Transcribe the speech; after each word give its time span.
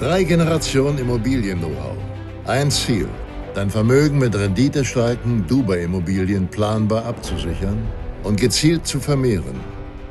Drei 0.00 0.24
Generationen 0.24 0.96
Immobilien-Know-how. 0.96 1.98
Ein 2.46 2.70
Ziel. 2.70 3.06
Dein 3.54 3.68
Vermögen 3.68 4.18
mit 4.18 4.34
renditestarken 4.34 5.46
Dubai-Immobilien 5.46 6.48
planbar 6.48 7.04
abzusichern 7.04 7.86
und 8.22 8.40
gezielt 8.40 8.86
zu 8.86 8.98
vermehren. 8.98 9.60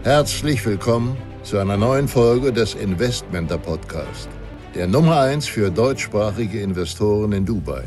Herzlich 0.03 0.63
willkommen 0.63 1.17
zu 1.41 1.57
einer 1.57 1.75
neuen 1.75 2.07
Folge 2.07 2.53
des 2.53 2.75
Investmenter 2.75 3.57
Podcast, 3.57 4.29
der 4.75 4.85
Nummer 4.85 5.21
1 5.21 5.47
für 5.47 5.71
deutschsprachige 5.71 6.61
Investoren 6.61 7.31
in 7.31 7.43
Dubai. 7.43 7.83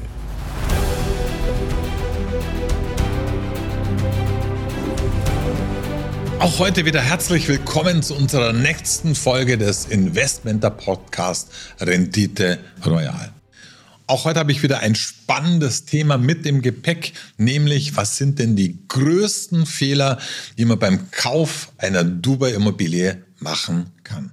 Auch 6.43 6.59
heute 6.59 6.85
wieder 6.85 7.01
herzlich 7.01 7.47
willkommen 7.47 8.03
zu 8.03 8.17
unserer 8.17 8.53
nächsten 8.53 9.15
Folge 9.15 9.57
des 9.59 9.87
Investmenter 9.87 10.71
Podcast 10.71 11.53
Rendite 11.79 12.59
Royal. 12.85 13.33
Auch 14.09 14.25
heute 14.25 14.41
habe 14.41 14.51
ich 14.51 14.65
wieder 14.65 14.81
ein 14.81 14.97
spannendes 14.97 15.85
Thema 15.85 16.19
mit 16.19 16.45
dem 16.45 16.61
Gepäck, 16.61 17.13
nämlich 17.37 17.97
was 17.97 18.17
sind 18.17 18.41
denn 18.41 18.57
die 18.57 18.77
größten 18.89 19.67
Fehler, 19.67 20.19
die 20.59 20.65
man 20.65 20.81
beim 20.81 21.13
Kauf 21.13 21.71
einer 21.79 22.03
Dubai-Immobilie 22.03 23.23
machen 23.39 23.93
kann. 24.03 24.33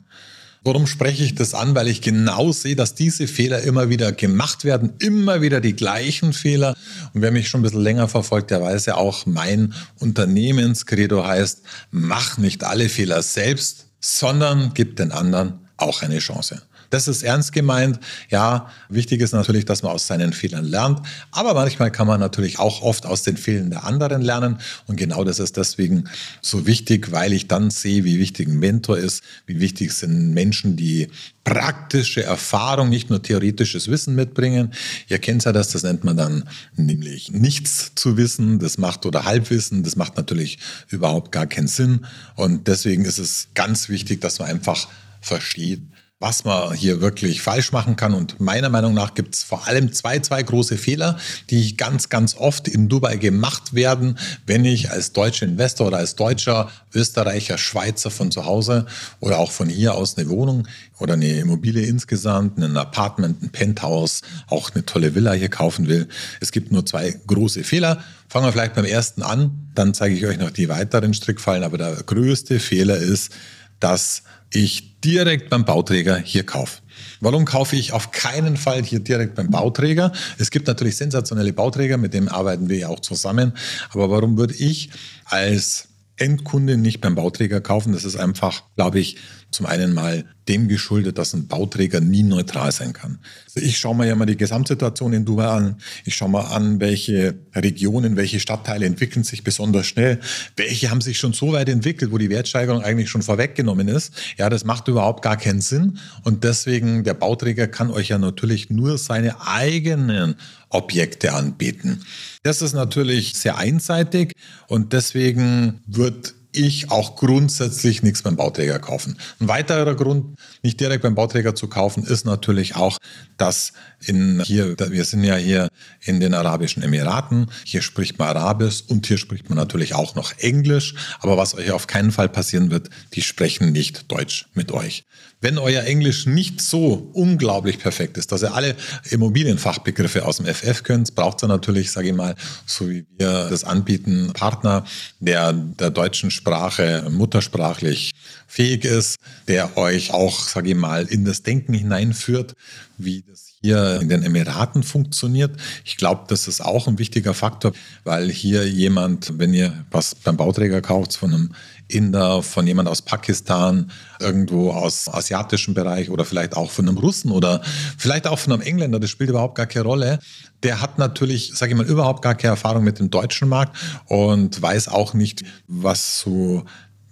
Warum 0.69 0.85
spreche 0.85 1.23
ich 1.23 1.33
das 1.33 1.55
an? 1.55 1.73
Weil 1.73 1.87
ich 1.87 1.99
genau 1.99 2.51
sehe, 2.51 2.75
dass 2.75 2.93
diese 2.93 3.27
Fehler 3.27 3.63
immer 3.63 3.89
wieder 3.89 4.11
gemacht 4.11 4.65
werden, 4.65 4.93
immer 4.99 5.41
wieder 5.41 5.61
die 5.61 5.75
gleichen 5.75 6.31
Fehler. 6.31 6.75
Und 7.15 7.23
wer 7.23 7.31
mich 7.31 7.49
schon 7.49 7.61
ein 7.61 7.63
bisschen 7.63 7.81
länger 7.81 8.07
verfolgt, 8.07 8.51
der 8.51 8.61
weiß 8.61 8.85
ja 8.85 8.93
auch, 8.93 9.25
mein 9.25 9.73
Unternehmenskredo 9.97 11.25
heißt, 11.25 11.63
mach 11.89 12.37
nicht 12.37 12.63
alle 12.63 12.87
Fehler 12.87 13.23
selbst, 13.23 13.87
sondern 13.99 14.75
gib 14.75 14.95
den 14.95 15.11
anderen 15.11 15.67
auch 15.77 16.03
eine 16.03 16.19
Chance. 16.19 16.61
Das 16.89 17.07
ist 17.07 17.23
ernst 17.23 17.53
gemeint. 17.53 17.99
Ja, 18.29 18.69
wichtig 18.89 19.21
ist 19.21 19.33
natürlich, 19.33 19.65
dass 19.65 19.83
man 19.83 19.91
aus 19.91 20.07
seinen 20.07 20.33
Fehlern 20.33 20.65
lernt. 20.65 21.01
Aber 21.31 21.53
manchmal 21.53 21.91
kann 21.91 22.07
man 22.07 22.19
natürlich 22.19 22.59
auch 22.59 22.81
oft 22.81 23.05
aus 23.05 23.23
den 23.23 23.37
Fehlern 23.37 23.69
der 23.69 23.83
anderen 23.85 24.21
lernen. 24.21 24.59
Und 24.87 24.95
genau 24.95 25.23
das 25.23 25.39
ist 25.39 25.57
deswegen 25.57 26.05
so 26.41 26.65
wichtig, 26.65 27.11
weil 27.11 27.33
ich 27.33 27.47
dann 27.47 27.69
sehe, 27.69 28.03
wie 28.03 28.19
wichtig 28.19 28.47
ein 28.47 28.59
Mentor 28.59 28.97
ist, 28.97 29.23
wie 29.45 29.59
wichtig 29.59 29.93
sind 29.93 30.33
Menschen, 30.33 30.75
die 30.75 31.09
praktische 31.43 32.23
Erfahrung, 32.23 32.89
nicht 32.89 33.09
nur 33.09 33.23
theoretisches 33.23 33.87
Wissen 33.87 34.13
mitbringen. 34.13 34.71
Ihr 35.07 35.17
kennt 35.19 35.45
ja 35.45 35.51
das, 35.51 35.69
das 35.69 35.83
nennt 35.83 36.03
man 36.03 36.15
dann 36.15 36.47
nämlich 36.75 37.31
nichts 37.31 37.93
zu 37.95 38.17
wissen, 38.17 38.59
das 38.59 38.77
macht 38.77 39.05
oder 39.05 39.25
Halbwissen, 39.25 39.83
das 39.83 39.95
macht 39.95 40.15
natürlich 40.17 40.59
überhaupt 40.89 41.31
gar 41.31 41.47
keinen 41.47 41.67
Sinn. 41.67 42.05
Und 42.35 42.67
deswegen 42.67 43.03
ist 43.05 43.17
es 43.17 43.47
ganz 43.55 43.89
wichtig, 43.89 44.21
dass 44.21 44.37
man 44.37 44.49
einfach 44.49 44.87
versteht, 45.21 45.81
was 46.21 46.43
man 46.43 46.73
hier 46.73 46.99
wirklich 46.99 47.41
falsch 47.41 47.71
machen 47.71 47.95
kann. 47.95 48.13
Und 48.13 48.41
meiner 48.41 48.67
Meinung 48.67 48.93
nach 48.93 49.13
gibt 49.13 49.35
es 49.35 49.43
vor 49.43 49.67
allem 49.67 49.93
zwei, 49.93 50.19
zwei 50.19 50.43
große 50.43 50.77
Fehler, 50.77 51.17
die 51.49 51.77
ganz, 51.77 52.09
ganz 52.09 52.35
oft 52.35 52.67
in 52.67 52.89
Dubai 52.89 53.15
gemacht 53.15 53.73
werden, 53.73 54.19
wenn 54.45 54.65
ich 54.65 54.91
als 54.91 55.13
deutscher 55.13 55.45
Investor 55.45 55.87
oder 55.87 55.97
als 55.97 56.15
deutscher 56.15 56.69
Österreicher, 56.93 57.57
Schweizer 57.57 58.11
von 58.11 58.31
zu 58.31 58.45
Hause 58.45 58.85
oder 59.21 59.37
auch 59.39 59.51
von 59.51 59.69
hier 59.69 59.95
aus 59.95 60.17
eine 60.17 60.29
Wohnung 60.29 60.67
oder 60.99 61.13
eine 61.13 61.39
Immobilie 61.39 61.85
insgesamt, 61.85 62.57
ein 62.57 62.75
Apartment, 62.75 63.41
ein 63.41 63.49
Penthouse, 63.51 64.21
auch 64.47 64.71
eine 64.73 64.85
tolle 64.85 65.15
Villa 65.15 65.31
hier 65.31 65.49
kaufen 65.49 65.87
will. 65.87 66.09
Es 66.41 66.51
gibt 66.51 66.73
nur 66.73 66.85
zwei 66.85 67.17
große 67.27 67.63
Fehler. 67.63 68.03
Fangen 68.27 68.45
wir 68.45 68.51
vielleicht 68.51 68.75
beim 68.75 68.85
ersten 68.85 69.21
an, 69.21 69.69
dann 69.73 69.93
zeige 69.93 70.15
ich 70.15 70.25
euch 70.25 70.37
noch 70.37 70.51
die 70.51 70.67
weiteren 70.67 71.13
Strickfallen. 71.13 71.63
Aber 71.63 71.77
der 71.77 71.95
größte 71.95 72.59
Fehler 72.59 72.97
ist, 72.97 73.31
dass 73.79 74.23
ich 74.51 74.99
direkt 75.01 75.49
beim 75.49 75.65
Bauträger 75.65 76.17
hier 76.17 76.45
kaufe. 76.45 76.81
Warum 77.21 77.45
kaufe 77.45 77.75
ich 77.75 77.93
auf 77.93 78.11
keinen 78.11 78.57
Fall 78.57 78.83
hier 78.83 78.99
direkt 78.99 79.35
beim 79.35 79.49
Bauträger? 79.49 80.11
Es 80.37 80.51
gibt 80.51 80.67
natürlich 80.67 80.95
sensationelle 80.97 81.53
Bauträger, 81.53 81.97
mit 81.97 82.13
denen 82.13 82.27
arbeiten 82.27 82.69
wir 82.69 82.77
ja 82.77 82.87
auch 82.87 82.99
zusammen. 82.99 83.53
Aber 83.91 84.09
warum 84.09 84.37
würde 84.37 84.53
ich 84.55 84.89
als 85.25 85.87
Endkunde 86.17 86.77
nicht 86.77 87.01
beim 87.01 87.15
Bauträger 87.15 87.61
kaufen? 87.61 87.93
Das 87.93 88.05
ist 88.05 88.15
einfach, 88.15 88.63
glaube 88.75 88.99
ich, 88.99 89.17
zum 89.51 89.65
einen 89.65 89.93
mal 89.93 90.25
dem 90.47 90.67
geschuldet, 90.67 91.17
dass 91.17 91.33
ein 91.33 91.47
Bauträger 91.47 92.01
nie 92.01 92.23
neutral 92.23 92.71
sein 92.71 92.93
kann. 92.93 93.19
Also 93.45 93.65
ich 93.65 93.77
schaue 93.77 93.95
mir 93.95 94.07
ja 94.07 94.15
mal 94.15 94.25
die 94.25 94.37
Gesamtsituation 94.37 95.13
in 95.13 95.25
Dubai 95.25 95.47
an. 95.47 95.75
Ich 96.05 96.15
schaue 96.15 96.29
mal 96.29 96.45
an, 96.45 96.79
welche 96.79 97.35
Regionen, 97.55 98.15
welche 98.15 98.39
Stadtteile 98.39 98.85
entwickeln 98.85 99.23
sich 99.23 99.43
besonders 99.43 99.85
schnell. 99.85 100.19
Welche 100.55 100.89
haben 100.89 101.01
sich 101.01 101.19
schon 101.19 101.33
so 101.33 101.53
weit 101.53 101.69
entwickelt, 101.69 102.11
wo 102.11 102.17
die 102.17 102.29
Wertsteigerung 102.29 102.81
eigentlich 102.83 103.09
schon 103.09 103.21
vorweggenommen 103.21 103.87
ist. 103.87 104.13
Ja, 104.37 104.49
das 104.49 104.65
macht 104.65 104.87
überhaupt 104.87 105.23
gar 105.23 105.37
keinen 105.37 105.61
Sinn. 105.61 105.99
Und 106.23 106.43
deswegen, 106.43 107.03
der 107.03 107.13
Bauträger 107.13 107.67
kann 107.67 107.91
euch 107.91 108.09
ja 108.09 108.17
natürlich 108.17 108.69
nur 108.71 108.97
seine 108.97 109.41
eigenen 109.45 110.35
Objekte 110.69 111.33
anbieten. 111.33 112.01
Das 112.43 112.61
ist 112.61 112.73
natürlich 112.73 113.33
sehr 113.35 113.57
einseitig 113.57 114.33
und 114.67 114.93
deswegen 114.93 115.81
wird 115.87 116.35
ich 116.51 116.91
auch 116.91 117.15
grundsätzlich 117.15 118.01
nichts 118.01 118.23
beim 118.23 118.35
Bauträger 118.35 118.79
kaufen. 118.79 119.17
Ein 119.39 119.47
weiterer 119.47 119.95
Grund, 119.95 120.37
nicht 120.63 120.79
direkt 120.79 121.03
beim 121.03 121.15
Bauträger 121.15 121.55
zu 121.55 121.67
kaufen, 121.67 122.03
ist 122.03 122.25
natürlich 122.25 122.75
auch, 122.75 122.97
dass 123.37 123.73
in 124.05 124.41
hier, 124.41 124.75
wir 124.77 125.05
sind 125.05 125.23
ja 125.23 125.35
hier 125.35 125.69
in 126.01 126.19
den 126.19 126.33
Arabischen 126.33 126.83
Emiraten, 126.83 127.51
hier 127.65 127.81
spricht 127.81 128.17
man 128.17 128.29
Arabisch 128.29 128.83
und 128.87 129.05
hier 129.05 129.17
spricht 129.17 129.49
man 129.49 129.57
natürlich 129.57 129.93
auch 129.93 130.15
noch 130.15 130.37
Englisch. 130.39 130.95
Aber 131.19 131.37
was 131.37 131.55
euch 131.55 131.71
auf 131.71 131.87
keinen 131.87 132.11
Fall 132.11 132.29
passieren 132.29 132.71
wird, 132.71 132.89
die 133.13 133.21
sprechen 133.21 133.71
nicht 133.71 134.11
Deutsch 134.11 134.47
mit 134.53 134.71
euch. 134.71 135.03
Wenn 135.41 135.57
euer 135.57 135.83
Englisch 135.83 136.25
nicht 136.25 136.59
so 136.61 137.11
unglaublich 137.13 137.79
perfekt 137.79 138.17
ist, 138.17 138.33
dass 138.33 138.43
ihr 138.43 138.53
alle 138.53 138.75
Immobilienfachbegriffe 139.09 140.25
aus 140.25 140.37
dem 140.37 140.45
FF 140.45 140.83
könnt, 140.83 141.15
braucht 141.15 141.41
ihr 141.43 141.47
natürlich, 141.47 141.91
sage 141.91 142.09
ich 142.09 142.13
mal, 142.13 142.35
so 142.65 142.89
wie 142.89 143.05
wir 143.17 143.47
das 143.49 143.63
anbieten, 143.63 144.31
Partner, 144.33 144.83
der 145.19 145.53
der 145.53 145.91
deutschen 145.91 146.29
Sprache 146.39 147.05
muttersprachlich 147.09 148.11
fähig 148.49 148.83
ist, 148.83 149.17
der 149.47 149.77
euch 149.77 150.11
auch, 150.11 150.39
sage 150.39 150.71
ich 150.71 150.75
mal, 150.75 151.05
in 151.05 151.23
das 151.23 151.43
Denken 151.43 151.73
hineinführt, 151.73 152.55
wie 152.97 153.23
das 153.29 153.49
hier 153.61 153.99
in 154.01 154.09
den 154.09 154.23
Emiraten 154.23 154.83
funktioniert. 154.83 155.51
Ich 155.83 155.97
glaube, 155.97 156.23
das 156.27 156.47
ist 156.47 156.61
auch 156.61 156.87
ein 156.87 156.97
wichtiger 156.97 157.33
Faktor, 157.33 157.73
weil 158.03 158.29
hier 158.29 158.67
jemand, 158.67 159.37
wenn 159.37 159.53
ihr 159.53 159.85
was 159.91 160.15
beim 160.15 160.37
Bauträger 160.37 160.81
kauft 160.81 161.15
von 161.15 161.33
einem 161.33 161.51
Inder, 161.89 162.43
von 162.43 162.67
jemand 162.67 162.87
aus 162.87 163.01
Pakistan, 163.01 163.91
irgendwo 164.19 164.71
aus 164.71 165.09
asiatischen 165.09 165.73
Bereich 165.73 166.09
oder 166.09 166.23
vielleicht 166.23 166.55
auch 166.55 166.71
von 166.71 166.87
einem 166.87 166.97
Russen 166.97 167.31
oder 167.31 167.61
vielleicht 167.97 168.27
auch 168.27 168.39
von 168.39 168.53
einem 168.53 168.61
Engländer, 168.61 168.99
das 168.99 169.09
spielt 169.09 169.29
überhaupt 169.29 169.55
gar 169.55 169.65
keine 169.65 169.85
Rolle. 169.85 170.19
Der 170.63 170.81
hat 170.81 170.97
natürlich, 170.97 171.51
sage 171.55 171.71
ich 171.71 171.77
mal, 171.77 171.87
überhaupt 171.87 172.21
gar 172.21 172.35
keine 172.35 172.51
Erfahrung 172.51 172.83
mit 172.83 172.99
dem 172.99 173.09
deutschen 173.09 173.49
Markt 173.49 173.75
und 174.05 174.61
weiß 174.61 174.87
auch 174.87 175.13
nicht, 175.13 175.43
was 175.67 176.19
so 176.19 176.63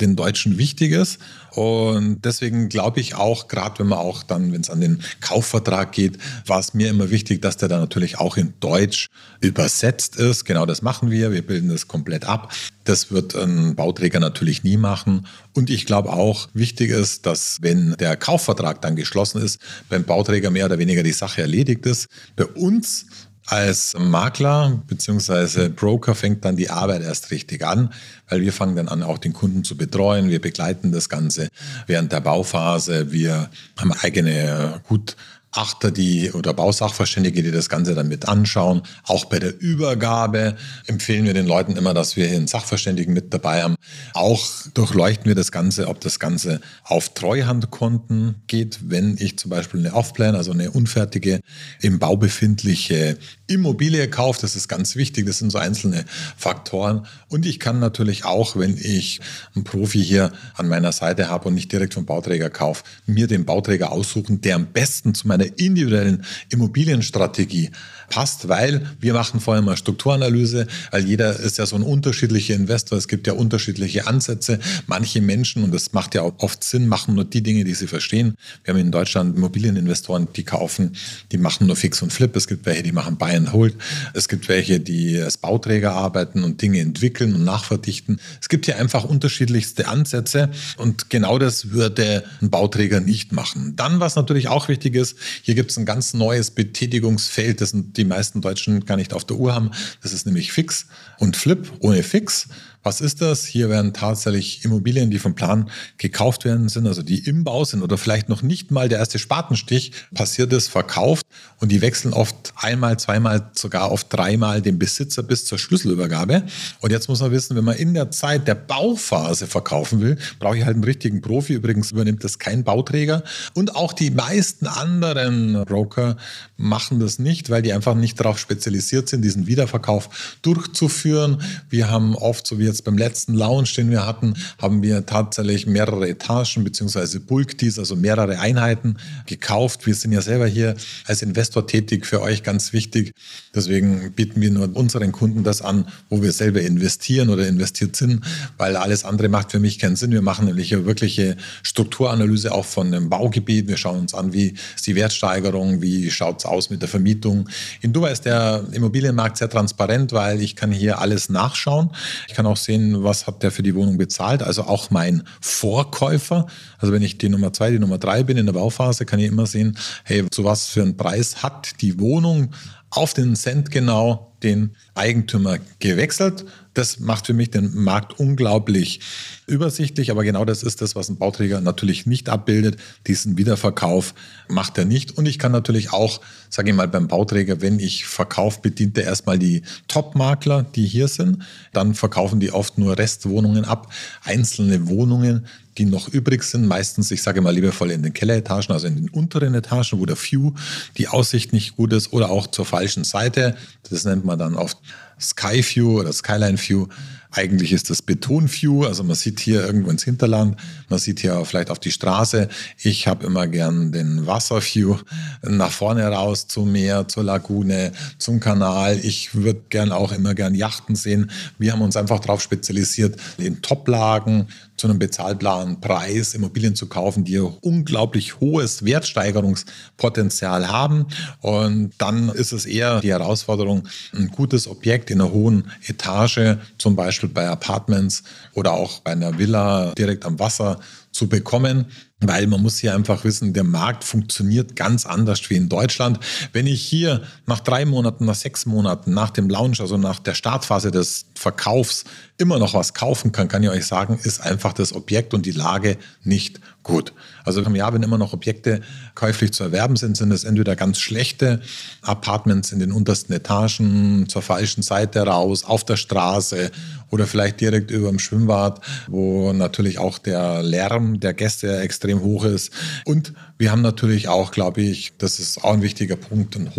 den 0.01 0.15
Deutschen 0.15 0.57
wichtig 0.57 0.91
ist. 0.91 1.19
Und 1.51 2.23
deswegen 2.23 2.69
glaube 2.69 2.99
ich 2.99 3.15
auch, 3.15 3.47
gerade 3.47 3.79
wenn 3.79 3.87
man 3.87 3.99
auch 3.99 4.23
dann, 4.23 4.53
wenn 4.53 4.61
es 4.61 4.69
an 4.69 4.79
den 4.79 5.01
Kaufvertrag 5.21 5.91
geht, 5.91 6.17
war 6.45 6.59
es 6.59 6.73
mir 6.73 6.89
immer 6.89 7.09
wichtig, 7.09 7.41
dass 7.41 7.57
der 7.57 7.67
dann 7.67 7.79
natürlich 7.79 8.19
auch 8.19 8.37
in 8.37 8.53
Deutsch 8.59 9.07
übersetzt 9.41 10.17
ist. 10.17 10.45
Genau 10.45 10.65
das 10.65 10.81
machen 10.81 11.09
wir. 11.09 11.31
Wir 11.31 11.41
bilden 11.41 11.69
das 11.69 11.87
komplett 11.87 12.25
ab. 12.25 12.53
Das 12.83 13.11
wird 13.11 13.35
ein 13.35 13.75
Bauträger 13.75 14.19
natürlich 14.19 14.63
nie 14.63 14.77
machen. 14.77 15.25
Und 15.53 15.69
ich 15.69 15.85
glaube 15.85 16.13
auch, 16.13 16.47
wichtig 16.53 16.91
ist, 16.91 17.25
dass 17.25 17.57
wenn 17.61 17.95
der 17.99 18.17
Kaufvertrag 18.17 18.81
dann 18.81 18.95
geschlossen 18.95 19.41
ist, 19.41 19.59
beim 19.89 20.03
Bauträger 20.03 20.51
mehr 20.51 20.65
oder 20.65 20.79
weniger 20.79 21.03
die 21.03 21.11
Sache 21.11 21.41
erledigt 21.41 21.85
ist. 21.85 22.07
Bei 22.35 22.45
uns 22.45 23.07
als 23.47 23.95
Makler 23.97 24.81
bzw. 24.87 25.69
Broker 25.69 26.15
fängt 26.15 26.43
dann 26.45 26.57
die 26.57 26.69
Arbeit 26.69 27.01
erst 27.01 27.31
richtig 27.31 27.65
an, 27.65 27.93
weil 28.29 28.41
wir 28.41 28.51
fangen 28.51 28.75
dann 28.75 28.89
an, 28.89 29.03
auch 29.03 29.17
den 29.17 29.33
Kunden 29.33 29.63
zu 29.63 29.77
betreuen. 29.77 30.29
Wir 30.29 30.41
begleiten 30.41 30.91
das 30.91 31.07
Ganze 31.07 31.47
während 31.87 32.11
der 32.11 32.19
Bauphase. 32.19 33.11
Wir 33.11 33.49
haben 33.77 33.93
eigene 33.93 34.81
gut 34.87 35.15
Achter, 35.57 35.91
die 35.91 36.31
oder 36.31 36.53
Bausachverständige, 36.53 37.41
die 37.41 37.51
das 37.51 37.67
Ganze 37.67 37.95
dann 37.95 38.07
mit 38.07 38.27
anschauen. 38.27 38.83
Auch 39.03 39.25
bei 39.25 39.39
der 39.39 39.59
Übergabe 39.59 40.55
empfehlen 40.85 41.25
wir 41.25 41.33
den 41.33 41.47
Leuten 41.47 41.75
immer, 41.75 41.95
dass 41.95 42.15
wir 42.15 42.27
hier 42.27 42.37
einen 42.37 42.47
Sachverständigen 42.47 43.13
mit 43.13 43.33
dabei 43.33 43.63
haben. 43.63 43.75
Auch 44.13 44.45
durchleuchten 44.75 45.25
wir 45.25 45.35
das 45.35 45.51
Ganze, 45.51 45.87
ob 45.87 45.99
das 46.01 46.19
Ganze 46.19 46.61
auf 46.83 47.13
Treuhandkonten 47.13 48.35
geht, 48.45 48.79
wenn 48.83 49.17
ich 49.17 49.39
zum 49.39 49.49
Beispiel 49.49 49.79
eine 49.79 49.93
Offplan, 49.93 50.35
also 50.35 50.51
eine 50.51 50.69
unfertige, 50.69 51.39
im 51.81 51.97
Bau 51.97 52.17
befindliche 52.17 53.17
Immobilie 53.47 54.07
kaufe. 54.09 54.39
Das 54.41 54.55
ist 54.55 54.67
ganz 54.67 54.95
wichtig. 54.95 55.25
Das 55.25 55.39
sind 55.39 55.51
so 55.51 55.57
einzelne 55.57 56.05
Faktoren. 56.37 57.07
Und 57.29 57.45
ich 57.45 57.59
kann 57.59 57.79
natürlich 57.79 58.25
auch, 58.25 58.55
wenn 58.57 58.77
ich 58.77 59.21
einen 59.55 59.63
Profi 59.63 60.03
hier 60.03 60.31
an 60.55 60.67
meiner 60.67 60.91
Seite 60.91 61.29
habe 61.29 61.47
und 61.47 61.55
nicht 61.55 61.71
direkt 61.71 61.95
vom 61.95 62.05
Bauträger 62.05 62.51
kaufe, 62.51 62.83
mir 63.07 63.25
den 63.25 63.45
Bauträger 63.45 63.91
aussuchen, 63.91 64.41
der 64.41 64.55
am 64.55 64.67
besten 64.67 65.15
zu 65.15 65.27
meiner 65.27 65.46
deiner 65.47 65.59
individuellen 65.59 66.23
Immobilienstrategie 66.49 67.71
passt, 68.09 68.47
weil 68.47 68.85
wir 68.99 69.13
machen 69.13 69.39
vorher 69.39 69.61
mal 69.61 69.75
Strukturanalyse, 69.75 70.67
weil 70.91 71.05
jeder 71.05 71.37
ist 71.39 71.57
ja 71.57 71.65
so 71.65 71.75
ein 71.75 71.83
unterschiedlicher 71.83 72.55
Investor. 72.55 72.97
Es 72.97 73.07
gibt 73.07 73.27
ja 73.27 73.33
unterschiedliche 73.33 74.07
Ansätze. 74.07 74.59
Manche 74.87 75.21
Menschen, 75.21 75.63
und 75.63 75.73
das 75.73 75.93
macht 75.93 76.15
ja 76.15 76.21
auch 76.21 76.33
oft 76.39 76.63
Sinn, 76.63 76.87
machen 76.87 77.15
nur 77.15 77.25
die 77.25 77.43
Dinge, 77.43 77.63
die 77.63 77.73
sie 77.73 77.87
verstehen. 77.87 78.35
Wir 78.63 78.73
haben 78.73 78.79
in 78.79 78.91
Deutschland 78.91 79.35
Immobilieninvestoren, 79.35 80.29
die 80.35 80.43
kaufen, 80.43 80.95
die 81.31 81.37
machen 81.37 81.67
nur 81.67 81.75
Fix 81.75 82.01
und 82.01 82.13
Flip. 82.13 82.33
Es 82.35 82.47
gibt 82.47 82.65
welche, 82.65 82.83
die 82.83 82.91
machen 82.91 83.17
Buy 83.17 83.35
and 83.35 83.51
Hold. 83.51 83.75
Es 84.13 84.29
gibt 84.29 84.47
welche, 84.47 84.79
die 84.79 85.19
als 85.19 85.37
Bauträger 85.37 85.91
arbeiten 85.91 86.43
und 86.43 86.61
Dinge 86.61 86.79
entwickeln 86.79 87.35
und 87.35 87.43
nachverdichten. 87.43 88.21
Es 88.41 88.47
gibt 88.47 88.65
hier 88.65 88.77
einfach 88.77 89.03
unterschiedlichste 89.03 89.87
Ansätze 89.87 90.49
und 90.77 91.09
genau 91.09 91.39
das 91.39 91.71
würde 91.71 92.23
ein 92.41 92.49
Bauträger 92.49 93.01
nicht 93.01 93.33
machen. 93.33 93.75
Dann, 93.75 93.99
was 93.99 94.15
natürlich 94.15 94.47
auch 94.47 94.69
wichtig 94.69 94.95
ist, 94.95 95.17
hier 95.41 95.55
gibt 95.55 95.71
es 95.71 95.77
ein 95.77 95.85
ganz 95.85 96.13
neues 96.13 96.51
Betätigungsfeld, 96.51 97.61
das 97.61 97.71
die 97.73 98.05
meisten 98.05 98.41
Deutschen 98.41 98.85
gar 98.85 98.97
nicht 98.97 99.13
auf 99.13 99.25
der 99.25 99.37
Uhr 99.37 99.53
haben. 99.53 99.71
Das 100.01 100.13
ist 100.13 100.25
nämlich 100.25 100.51
Fix 100.51 100.87
und 101.19 101.37
Flip 101.37 101.71
ohne 101.79 102.03
Fix. 102.03 102.49
Was 102.87 103.01
ist 103.01 103.19
das? 103.19 103.45
Hier 103.45 103.69
werden 103.69 103.91
tatsächlich 103.91 104.63
Immobilien, 104.63 105.11
die 105.11 105.19
vom 105.19 105.35
Plan 105.35 105.69
gekauft 105.97 106.45
werden 106.45 106.69
sind, 106.69 106.87
also 106.87 107.03
die 107.03 107.19
im 107.27 107.43
Bau 107.43 107.65
sind 107.65 107.81
oder 107.81 107.97
vielleicht 107.97 108.29
noch 108.29 108.43
nicht 108.43 108.71
mal 108.71 108.87
der 108.87 108.99
erste 108.99 109.19
Spatenstich 109.19 109.91
passiert 110.15 110.53
ist, 110.53 110.69
verkauft 110.69 111.25
und 111.59 111.69
die 111.69 111.81
wechseln 111.81 112.13
oft 112.13 112.53
einmal, 112.55 112.97
zweimal, 112.97 113.51
sogar 113.53 113.91
oft 113.91 114.07
dreimal 114.09 114.61
den 114.61 114.79
Besitzer 114.79 115.21
bis 115.21 115.43
zur 115.43 115.57
Schlüsselübergabe. 115.57 116.43
Und 116.79 116.91
jetzt 116.91 117.09
muss 117.09 117.19
man 117.19 117.31
wissen, 117.31 117.57
wenn 117.57 117.65
man 117.65 117.75
in 117.75 117.93
der 117.93 118.09
Zeit 118.11 118.47
der 118.47 118.55
Bauphase 118.55 119.47
verkaufen 119.47 119.99
will, 119.99 120.17
brauche 120.39 120.57
ich 120.57 120.63
halt 120.63 120.75
einen 120.75 120.85
richtigen 120.85 121.19
Profi. 121.19 121.55
Übrigens 121.55 121.91
übernimmt 121.91 122.23
das 122.23 122.39
kein 122.39 122.63
Bauträger. 122.63 123.21
Und 123.53 123.75
auch 123.75 123.91
die 123.91 124.11
meisten 124.11 124.65
anderen 124.65 125.65
Broker 125.65 126.15
machen 126.55 127.01
das 127.01 127.19
nicht, 127.19 127.49
weil 127.49 127.61
die 127.61 127.73
einfach 127.73 127.95
nicht 127.95 128.19
darauf 128.19 128.39
spezialisiert 128.39 129.09
sind, 129.09 129.23
diesen 129.23 129.45
Wiederverkauf 129.45 130.37
durchzuführen. 130.41 131.41
Wir 131.69 131.89
haben 131.89 132.15
oft, 132.15 132.47
so 132.47 132.59
wie 132.59 132.65
jetzt 132.65 132.76
jetzt 132.77 132.85
beim 132.85 132.97
letzten 132.97 133.33
Lounge, 133.33 133.69
den 133.75 133.89
wir 133.89 134.05
hatten, 134.05 134.35
haben 134.61 134.83
wir 134.83 135.05
tatsächlich 135.05 135.65
mehrere 135.65 136.07
Etagen 136.07 136.63
bzw. 136.63 137.19
Bulk 137.19 137.57
Deals, 137.57 137.79
also 137.79 137.95
mehrere 137.95 138.39
Einheiten 138.39 138.97
gekauft. 139.25 139.85
Wir 139.85 139.95
sind 139.95 140.11
ja 140.11 140.21
selber 140.21 140.47
hier 140.47 140.75
als 141.05 141.21
Investor 141.21 141.65
tätig, 141.65 142.05
für 142.05 142.21
euch 142.21 142.43
ganz 142.43 142.73
wichtig. 142.73 143.13
Deswegen 143.55 144.11
bieten 144.11 144.41
wir 144.41 144.51
nur 144.51 144.75
unseren 144.75 145.11
Kunden 145.11 145.43
das 145.43 145.61
an, 145.61 145.87
wo 146.09 146.21
wir 146.21 146.31
selber 146.31 146.61
investieren 146.61 147.29
oder 147.29 147.47
investiert 147.47 147.95
sind, 147.95 148.23
weil 148.57 148.75
alles 148.75 149.03
andere 149.03 149.29
macht 149.29 149.51
für 149.51 149.59
mich 149.59 149.79
keinen 149.79 149.95
Sinn. 149.95 150.11
Wir 150.11 150.21
machen 150.21 150.45
nämlich 150.45 150.73
eine 150.73 150.85
wirkliche 150.85 151.37
Strukturanalyse 151.63 152.53
auch 152.53 152.65
von 152.65 152.87
einem 152.87 153.09
Baugebiet. 153.09 153.67
Wir 153.67 153.77
schauen 153.77 154.01
uns 154.01 154.13
an, 154.13 154.33
wie 154.33 154.53
ist 154.75 154.85
die 154.85 154.95
Wertsteigerung, 154.95 155.81
wie 155.81 156.11
schaut 156.11 156.39
es 156.39 156.45
aus 156.45 156.69
mit 156.69 156.81
der 156.81 156.89
Vermietung. 156.89 157.49
In 157.81 157.93
Dubai 157.93 158.11
ist 158.11 158.25
der 158.25 158.63
Immobilienmarkt 158.71 159.37
sehr 159.37 159.49
transparent, 159.49 160.13
weil 160.13 160.41
ich 160.41 160.55
kann 160.55 160.71
hier 160.71 160.99
alles 160.99 161.29
nachschauen. 161.29 161.89
Ich 162.27 162.35
kann 162.35 162.45
auch 162.45 162.56
sehen, 162.63 163.03
was 163.03 163.27
hat 163.27 163.43
der 163.43 163.51
für 163.51 163.63
die 163.63 163.75
Wohnung 163.75 163.97
bezahlt. 163.97 164.43
Also 164.43 164.63
auch 164.63 164.89
mein 164.89 165.23
Vorkäufer. 165.41 166.47
Also 166.77 166.93
wenn 166.93 167.01
ich 167.01 167.17
die 167.17 167.29
Nummer 167.29 167.53
zwei, 167.53 167.71
die 167.71 167.79
Nummer 167.79 167.97
drei 167.97 168.23
bin 168.23 168.37
in 168.37 168.45
der 168.45 168.53
Bauphase, 168.53 169.05
kann 169.05 169.19
ich 169.19 169.27
immer 169.27 169.45
sehen, 169.45 169.77
hey, 170.03 170.29
zu 170.29 170.43
was 170.43 170.67
für 170.67 170.81
einen 170.81 170.97
Preis 170.97 171.43
hat 171.43 171.81
die 171.81 171.99
Wohnung 171.99 172.51
auf 172.89 173.13
den 173.13 173.35
Cent 173.35 173.71
genau 173.71 174.36
den 174.43 174.75
Eigentümer 174.95 175.57
gewechselt. 175.79 176.45
Das 176.73 176.99
macht 176.99 177.25
für 177.25 177.33
mich 177.33 177.49
den 177.49 177.75
Markt 177.75 178.19
unglaublich 178.19 178.99
übersichtlich, 179.47 180.11
aber 180.11 180.23
genau 180.23 180.45
das 180.45 180.61
ist 180.61 180.81
das, 180.81 180.95
was 180.95 181.09
ein 181.09 181.17
Bauträger 181.17 181.59
natürlich 181.59 182.05
nicht 182.05 182.29
abbildet. 182.29 182.77
Diesen 183.07 183.37
Wiederverkauf 183.37 184.13
macht 184.47 184.77
er 184.77 184.85
nicht. 184.85 185.17
Und 185.17 185.25
ich 185.25 185.39
kann 185.39 185.51
natürlich 185.51 185.91
auch, 185.91 186.21
sage 186.49 186.69
ich 186.69 186.75
mal, 186.75 186.87
beim 186.87 187.07
Bauträger, 187.07 187.61
wenn 187.61 187.79
ich 187.79 188.05
verkaufe, 188.05 188.61
bedient 188.61 188.95
er 188.97 189.05
erstmal 189.05 189.39
die 189.39 189.63
Top-Makler, 189.87 190.63
die 190.75 190.85
hier 190.85 191.07
sind. 191.07 191.41
Dann 191.73 191.95
verkaufen 191.95 192.39
die 192.39 192.51
oft 192.51 192.77
nur 192.77 192.97
Restwohnungen 192.97 193.65
ab, 193.65 193.91
einzelne 194.23 194.87
Wohnungen, 194.87 195.47
die 195.77 195.85
noch 195.85 196.09
übrig 196.09 196.43
sind, 196.43 196.65
meistens, 196.65 197.11
ich 197.11 197.21
sage 197.21 197.41
mal 197.41 197.53
liebevoll 197.53 197.91
in 197.91 198.01
den 198.01 198.13
Kelleretagen, 198.13 198.73
also 198.73 198.87
in 198.87 198.95
den 198.95 199.09
unteren 199.09 199.53
Etagen, 199.53 199.99
wo 199.99 200.05
der 200.05 200.17
View, 200.17 200.53
die 200.97 201.07
Aussicht 201.07 201.53
nicht 201.53 201.75
gut 201.75 201.93
ist 201.93 202.13
oder 202.13 202.29
auch 202.29 202.47
zur 202.47 202.65
falschen 202.65 203.03
Seite. 203.03 203.55
Das 203.89 204.03
nennt 204.03 204.25
man 204.25 204.26
dann 204.35 204.55
oft 204.55 204.77
Sky 205.19 205.63
View 205.63 205.99
oder 205.99 206.13
Skyline 206.13 206.57
View. 206.57 206.87
Eigentlich 207.29 207.73
ist 207.73 207.89
das 207.89 208.01
Beton 208.01 208.49
View, 208.49 208.85
also 208.85 209.03
man 209.03 209.15
sieht 209.15 209.39
hier 209.39 209.63
irgendwo 209.63 209.89
ins 209.89 210.03
Hinterland, 210.03 210.55
man 210.89 210.97
sieht 210.97 211.19
hier 211.19 211.43
vielleicht 211.45 211.69
auf 211.69 211.77
die 211.77 211.91
Straße. 211.91 212.47
Ich 212.79 213.05
habe 213.07 213.25
immer 213.25 213.47
gern 213.47 213.91
den 213.91 214.25
Wasser 214.25 214.61
View 214.61 214.97
nach 215.43 215.71
vorne 215.71 216.07
raus 216.07 216.47
zum 216.47 216.71
Meer, 216.71 217.07
zur 217.07 217.23
Lagune, 217.23 217.91
zum 218.17 218.39
Kanal. 218.39 218.97
Ich 219.03 219.35
würde 219.35 219.61
gern 219.69 219.91
auch 219.91 220.13
immer 220.13 220.35
gern 220.35 220.55
Yachten 220.55 220.95
sehen. 220.95 221.29
Wir 221.59 221.73
haben 221.73 221.81
uns 221.81 221.97
einfach 221.97 222.19
darauf 222.19 222.41
spezialisiert, 222.41 223.17
in 223.37 223.61
Toplagen 223.61 224.47
zu 224.77 224.87
einem 224.87 224.99
bezahlbaren 224.99 225.81
Preis 225.81 226.33
Immobilien 226.33 226.75
zu 226.75 226.87
kaufen, 226.87 227.23
die 227.23 227.39
unglaublich 227.39 228.39
hohes 228.39 228.85
Wertsteigerungspotenzial 228.85 230.69
haben. 230.69 231.07
Und 231.41 231.93
dann 231.97 232.29
ist 232.29 232.51
es 232.51 232.65
eher 232.65 233.01
die 233.01 233.11
Herausforderung, 233.11 233.87
ein 234.13 234.27
gutes 234.29 234.67
Objekt 234.67 235.09
in 235.09 235.19
einer 235.19 235.31
hohen 235.31 235.71
Etage, 235.87 236.57
zum 236.77 236.95
Beispiel 236.95 237.29
bei 237.29 237.47
Apartments 237.47 238.23
oder 238.53 238.73
auch 238.73 238.99
bei 238.99 239.11
einer 239.11 239.37
Villa 239.37 239.93
direkt 239.97 240.25
am 240.25 240.39
Wasser 240.39 240.79
zu 241.17 241.27
bekommen, 241.27 241.87
weil 242.19 242.47
man 242.47 242.61
muss 242.61 242.77
hier 242.77 242.95
einfach 242.95 243.23
wissen, 243.23 243.53
der 243.53 243.63
Markt 243.63 244.03
funktioniert 244.03 244.75
ganz 244.75 245.05
anders 245.05 245.49
wie 245.49 245.55
in 245.55 245.67
Deutschland. 245.67 246.19
Wenn 246.53 246.67
ich 246.67 246.81
hier 246.81 247.23
nach 247.47 247.59
drei 247.59 247.85
Monaten, 247.85 248.25
nach 248.25 248.35
sechs 248.35 248.65
Monaten, 248.65 249.13
nach 249.13 249.31
dem 249.31 249.49
Launch, 249.49 249.81
also 249.81 249.97
nach 249.97 250.19
der 250.19 250.35
Startphase 250.35 250.91
des 250.91 251.25
Verkaufs 251.35 252.05
immer 252.37 252.59
noch 252.59 252.73
was 252.75 252.93
kaufen 252.93 253.31
kann, 253.31 253.47
kann 253.47 253.63
ich 253.63 253.69
euch 253.69 253.85
sagen, 253.85 254.19
ist 254.23 254.41
einfach 254.41 254.73
das 254.73 254.93
Objekt 254.93 255.33
und 255.33 255.45
die 255.45 255.51
Lage 255.51 255.97
nicht 256.23 256.59
gut. 256.87 257.13
Also 257.43 257.61
im 257.61 257.75
Jahr, 257.75 257.93
wenn 257.93 258.01
immer 258.01 258.17
noch 258.17 258.33
Objekte 258.33 258.81
käuflich 259.13 259.53
zu 259.53 259.63
erwerben 259.63 259.95
sind, 259.95 260.17
sind 260.17 260.31
es 260.31 260.43
entweder 260.43 260.75
ganz 260.75 260.99
schlechte 260.99 261.61
Apartments 262.01 262.71
in 262.71 262.79
den 262.79 262.91
untersten 262.91 263.33
Etagen, 263.33 264.27
zur 264.27 264.41
falschen 264.41 264.81
Seite 264.81 265.21
raus, 265.21 265.63
auf 265.63 265.83
der 265.83 265.97
Straße 265.97 266.71
oder 267.11 267.27
vielleicht 267.27 267.61
direkt 267.61 267.91
über 267.91 268.09
dem 268.09 268.19
Schwimmbad, 268.19 268.81
wo 269.07 269.53
natürlich 269.53 269.99
auch 269.99 270.17
der 270.17 270.63
Lärm 270.63 271.19
der 271.19 271.33
Gäste 271.33 271.79
extrem 271.79 272.21
hoch 272.21 272.43
ist. 272.43 272.71
Und 273.05 273.33
wir 273.57 273.71
haben 273.71 273.81
natürlich 273.81 274.27
auch, 274.27 274.51
glaube 274.51 274.81
ich, 274.81 275.13
das 275.17 275.39
ist 275.39 275.63
auch 275.63 275.73
ein 275.73 275.81
wichtiger 275.81 276.15
Punkt, 276.15 276.55
ein 276.55 276.75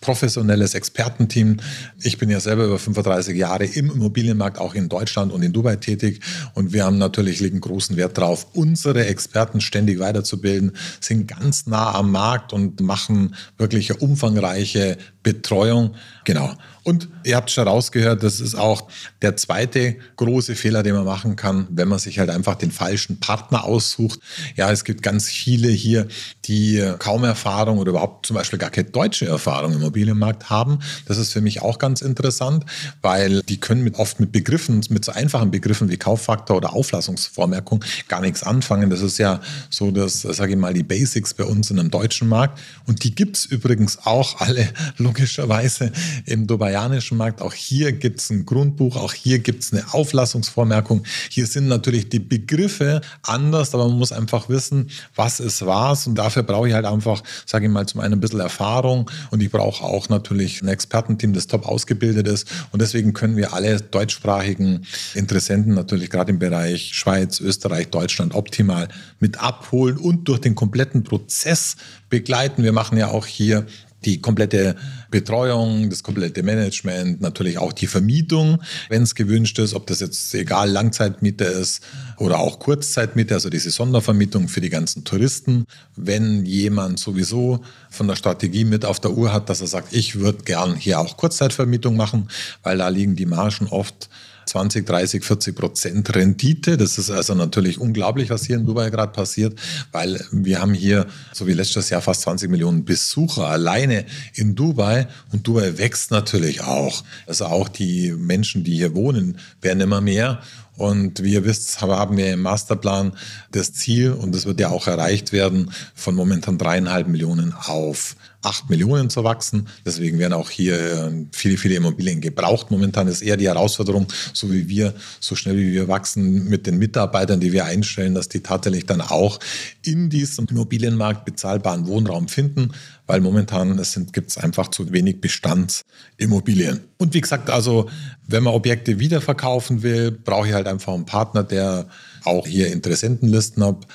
hochprofessionelles 0.00 0.74
Expertenteam. 0.74 1.58
Ich 2.02 2.18
bin 2.18 2.30
ja 2.30 2.40
selber 2.40 2.64
über 2.64 2.78
35 2.78 3.36
Jahre 3.36 3.64
im 3.64 3.90
Immobilienmarkt, 3.90 4.58
auch 4.58 4.74
in 4.74 4.88
Deutschland 4.88 5.32
und 5.32 5.42
in 5.42 5.52
Dubai 5.52 5.76
tätig. 5.76 6.20
Und 6.54 6.72
wir 6.72 6.84
haben 6.84 6.98
natürlich 6.98 7.40
legen 7.40 7.60
großen 7.60 7.96
Wert 7.96 8.16
darauf, 8.18 8.46
unsere 8.54 9.06
Experten 9.06 9.60
ständig 9.60 9.98
weiterzubilden, 9.98 10.72
sind 11.00 11.28
ganz 11.28 11.66
nah 11.66 11.94
am 11.94 12.10
Markt 12.12 12.52
und 12.52 12.80
machen 12.80 13.34
wirklich 13.58 14.00
umfangreiche 14.00 14.96
Betreuung. 15.22 15.94
Genau. 16.24 16.54
Und 16.82 17.08
ihr 17.24 17.36
habt 17.36 17.50
schon 17.50 17.68
rausgehört, 17.68 18.22
das 18.22 18.40
ist 18.40 18.54
auch 18.54 18.88
der 19.20 19.36
zweite 19.36 19.96
große 20.16 20.54
Fehler, 20.54 20.82
den 20.82 20.94
man 20.94 21.04
machen 21.04 21.36
kann, 21.36 21.66
wenn 21.70 21.88
man 21.88 21.98
sich 21.98 22.18
halt 22.18 22.30
einfach 22.30 22.54
den 22.54 22.70
falschen 22.70 23.20
Partner 23.20 23.64
aussucht. 23.64 24.18
Ja, 24.56 24.70
es 24.72 24.84
gibt 24.84 25.02
ganz 25.02 25.28
viele 25.28 25.68
hier, 25.68 26.08
die 26.46 26.82
kaum 26.98 27.24
Erfahrung 27.24 27.78
oder 27.78 27.90
überhaupt 27.90 28.26
zum 28.26 28.34
Beispiel 28.34 28.58
gar 28.58 28.70
keine 28.70 28.88
deutsche 28.88 29.26
Erfahrung 29.26 29.72
im 29.72 29.78
Immobilienmarkt 29.80 30.48
haben. 30.48 30.78
Das 31.06 31.18
ist 31.18 31.32
für 31.32 31.42
mich 31.42 31.60
auch 31.60 31.78
ganz 31.78 32.00
interessant, 32.00 32.64
weil 33.02 33.42
die 33.42 33.60
können 33.60 33.84
mit, 33.84 33.96
oft 33.96 34.18
mit 34.18 34.32
Begriffen, 34.32 34.82
mit 34.88 35.04
so 35.04 35.12
einfachen 35.12 35.50
Begriffen 35.50 35.90
wie 35.90 35.98
Kauffaktor 35.98 36.56
oder 36.56 36.72
Auflassungsvormerkung 36.72 37.84
gar 38.08 38.22
nichts 38.22 38.42
anfangen. 38.42 38.88
Das 38.88 39.02
ist 39.02 39.18
ja 39.18 39.40
so, 39.68 39.90
dass, 39.90 40.22
sage 40.22 40.52
ich 40.52 40.58
mal, 40.58 40.72
die 40.72 40.82
Basics 40.82 41.34
bei 41.34 41.44
uns 41.44 41.70
in 41.70 41.78
einem 41.78 41.90
deutschen 41.90 42.28
Markt. 42.28 42.58
Und 42.86 43.04
die 43.04 43.14
gibt 43.14 43.36
es 43.36 43.44
übrigens 43.44 43.98
auch 44.04 44.40
alle 44.40 44.66
logischerweise 45.10 45.90
im 46.26 46.46
dubaianischen 46.46 47.16
Markt. 47.16 47.42
Auch 47.42 47.52
hier 47.52 47.92
gibt 47.92 48.20
es 48.20 48.30
ein 48.30 48.46
Grundbuch, 48.46 48.96
auch 48.96 49.12
hier 49.12 49.40
gibt 49.40 49.64
es 49.64 49.72
eine 49.72 49.92
Auflassungsvormerkung. 49.92 51.02
Hier 51.28 51.46
sind 51.46 51.66
natürlich 51.66 52.08
die 52.08 52.20
Begriffe 52.20 53.00
anders, 53.22 53.74
aber 53.74 53.88
man 53.88 53.98
muss 53.98 54.12
einfach 54.12 54.48
wissen, 54.48 54.90
was 55.16 55.40
ist 55.40 55.66
was. 55.66 56.06
Und 56.06 56.14
dafür 56.14 56.44
brauche 56.44 56.68
ich 56.68 56.74
halt 56.74 56.86
einfach, 56.86 57.22
sage 57.44 57.66
ich 57.66 57.72
mal, 57.72 57.86
zum 57.86 58.00
einen 58.00 58.14
ein 58.14 58.20
bisschen 58.20 58.40
Erfahrung 58.40 59.10
und 59.30 59.42
ich 59.42 59.50
brauche 59.50 59.82
auch 59.82 60.08
natürlich 60.08 60.62
ein 60.62 60.68
Expertenteam, 60.68 61.32
das 61.32 61.48
top 61.48 61.66
ausgebildet 61.66 62.28
ist. 62.28 62.46
Und 62.70 62.80
deswegen 62.80 63.12
können 63.12 63.36
wir 63.36 63.52
alle 63.52 63.80
deutschsprachigen 63.80 64.86
Interessenten 65.14 65.74
natürlich 65.74 66.08
gerade 66.10 66.30
im 66.30 66.38
Bereich 66.38 66.94
Schweiz, 66.94 67.40
Österreich, 67.40 67.88
Deutschland 67.88 68.34
optimal 68.34 68.88
mit 69.18 69.40
abholen 69.40 69.96
und 69.96 70.28
durch 70.28 70.40
den 70.40 70.54
kompletten 70.54 71.02
Prozess 71.02 71.76
begleiten. 72.08 72.62
Wir 72.62 72.72
machen 72.72 72.96
ja 72.96 73.08
auch 73.08 73.26
hier 73.26 73.66
die 74.04 74.20
komplette 74.20 74.76
Betreuung, 75.10 75.90
das 75.90 76.02
komplette 76.02 76.42
Management, 76.42 77.20
natürlich 77.20 77.58
auch 77.58 77.72
die 77.72 77.86
Vermietung, 77.86 78.60
wenn 78.88 79.02
es 79.02 79.14
gewünscht 79.14 79.58
ist, 79.58 79.74
ob 79.74 79.86
das 79.86 80.00
jetzt 80.00 80.34
egal 80.34 80.70
Langzeitmiete 80.70 81.44
ist 81.44 81.82
oder 82.16 82.38
auch 82.38 82.58
Kurzzeitmiete, 82.58 83.34
also 83.34 83.50
diese 83.50 83.70
Sondervermietung 83.70 84.48
für 84.48 84.60
die 84.60 84.70
ganzen 84.70 85.04
Touristen. 85.04 85.64
Wenn 85.96 86.44
jemand 86.46 86.98
sowieso 86.98 87.60
von 87.90 88.08
der 88.08 88.16
Strategie 88.16 88.64
mit 88.64 88.84
auf 88.84 89.00
der 89.00 89.12
Uhr 89.12 89.32
hat, 89.32 89.48
dass 89.48 89.60
er 89.60 89.66
sagt, 89.66 89.92
ich 89.92 90.16
würde 90.16 90.44
gern 90.44 90.76
hier 90.76 91.00
auch 91.00 91.16
Kurzzeitvermietung 91.16 91.96
machen, 91.96 92.28
weil 92.62 92.78
da 92.78 92.88
liegen 92.88 93.16
die 93.16 93.26
Margen 93.26 93.66
oft 93.68 94.08
20, 94.50 94.84
30, 94.84 95.24
40 95.24 95.54
Prozent 95.54 96.14
Rendite. 96.14 96.76
Das 96.76 96.98
ist 96.98 97.10
also 97.10 97.34
natürlich 97.34 97.80
unglaublich, 97.80 98.30
was 98.30 98.44
hier 98.44 98.56
in 98.56 98.66
Dubai 98.66 98.90
gerade 98.90 99.12
passiert, 99.12 99.58
weil 99.92 100.24
wir 100.32 100.60
haben 100.60 100.74
hier, 100.74 101.06
so 101.32 101.46
wie 101.46 101.52
letztes 101.52 101.90
Jahr, 101.90 102.02
fast 102.02 102.22
20 102.22 102.50
Millionen 102.50 102.84
Besucher 102.84 103.46
alleine 103.46 104.04
in 104.34 104.54
Dubai 104.54 105.06
und 105.32 105.46
Dubai 105.46 105.78
wächst 105.78 106.10
natürlich 106.10 106.62
auch. 106.62 107.04
Also 107.26 107.46
auch 107.46 107.68
die 107.68 108.12
Menschen, 108.12 108.64
die 108.64 108.76
hier 108.76 108.94
wohnen, 108.94 109.38
werden 109.60 109.80
immer 109.80 110.00
mehr 110.00 110.40
und 110.80 111.22
wie 111.22 111.34
ihr 111.34 111.44
wisst, 111.44 111.82
haben 111.82 112.16
wir 112.16 112.32
im 112.32 112.40
Masterplan 112.40 113.12
das 113.52 113.74
Ziel, 113.74 114.12
und 114.12 114.34
das 114.34 114.46
wird 114.46 114.60
ja 114.60 114.70
auch 114.70 114.86
erreicht 114.86 115.30
werden, 115.30 115.70
von 115.94 116.14
momentan 116.14 116.56
dreieinhalb 116.56 117.06
Millionen 117.06 117.52
auf 117.52 118.16
8 118.42 118.70
Millionen 118.70 119.10
zu 119.10 119.22
wachsen. 119.22 119.68
Deswegen 119.84 120.18
werden 120.18 120.32
auch 120.32 120.48
hier 120.48 120.74
äh, 120.74 121.26
viele, 121.32 121.58
viele 121.58 121.74
Immobilien 121.74 122.20
gebraucht. 122.20 122.70
Momentan 122.70 123.06
ist 123.08 123.22
eher 123.22 123.36
die 123.36 123.48
Herausforderung, 123.48 124.06
so 124.32 124.50
wie 124.50 124.68
wir, 124.68 124.94
so 125.20 125.34
schnell 125.34 125.56
wie 125.56 125.72
wir 125.72 125.88
wachsen 125.88 126.48
mit 126.48 126.66
den 126.66 126.78
Mitarbeitern, 126.78 127.40
die 127.40 127.52
wir 127.52 127.66
einstellen, 127.66 128.14
dass 128.14 128.28
die 128.28 128.40
tatsächlich 128.40 128.86
dann 128.86 129.02
auch 129.02 129.38
in 129.84 130.08
diesem 130.08 130.46
Immobilienmarkt 130.46 131.24
bezahlbaren 131.24 131.86
Wohnraum 131.86 132.28
finden, 132.28 132.72
weil 133.06 133.20
momentan 133.20 133.80
gibt 134.12 134.30
es 134.30 134.38
einfach 134.38 134.68
zu 134.68 134.90
wenig 134.92 135.20
Bestandsimmobilien. 135.20 136.80
Und 136.96 137.12
wie 137.12 137.20
gesagt, 137.20 137.50
also 137.50 137.90
wenn 138.26 138.42
man 138.42 138.54
Objekte 138.54 138.98
wiederverkaufen 139.00 139.82
will, 139.82 140.12
brauche 140.12 140.48
ich 140.48 140.54
halt 140.54 140.66
einfach 140.66 140.94
einen 140.94 141.06
Partner, 141.06 141.42
der 141.42 141.88
auch 142.24 142.46
hier 142.46 142.72
Interessentenlisten 142.72 143.64
hat 143.64 143.86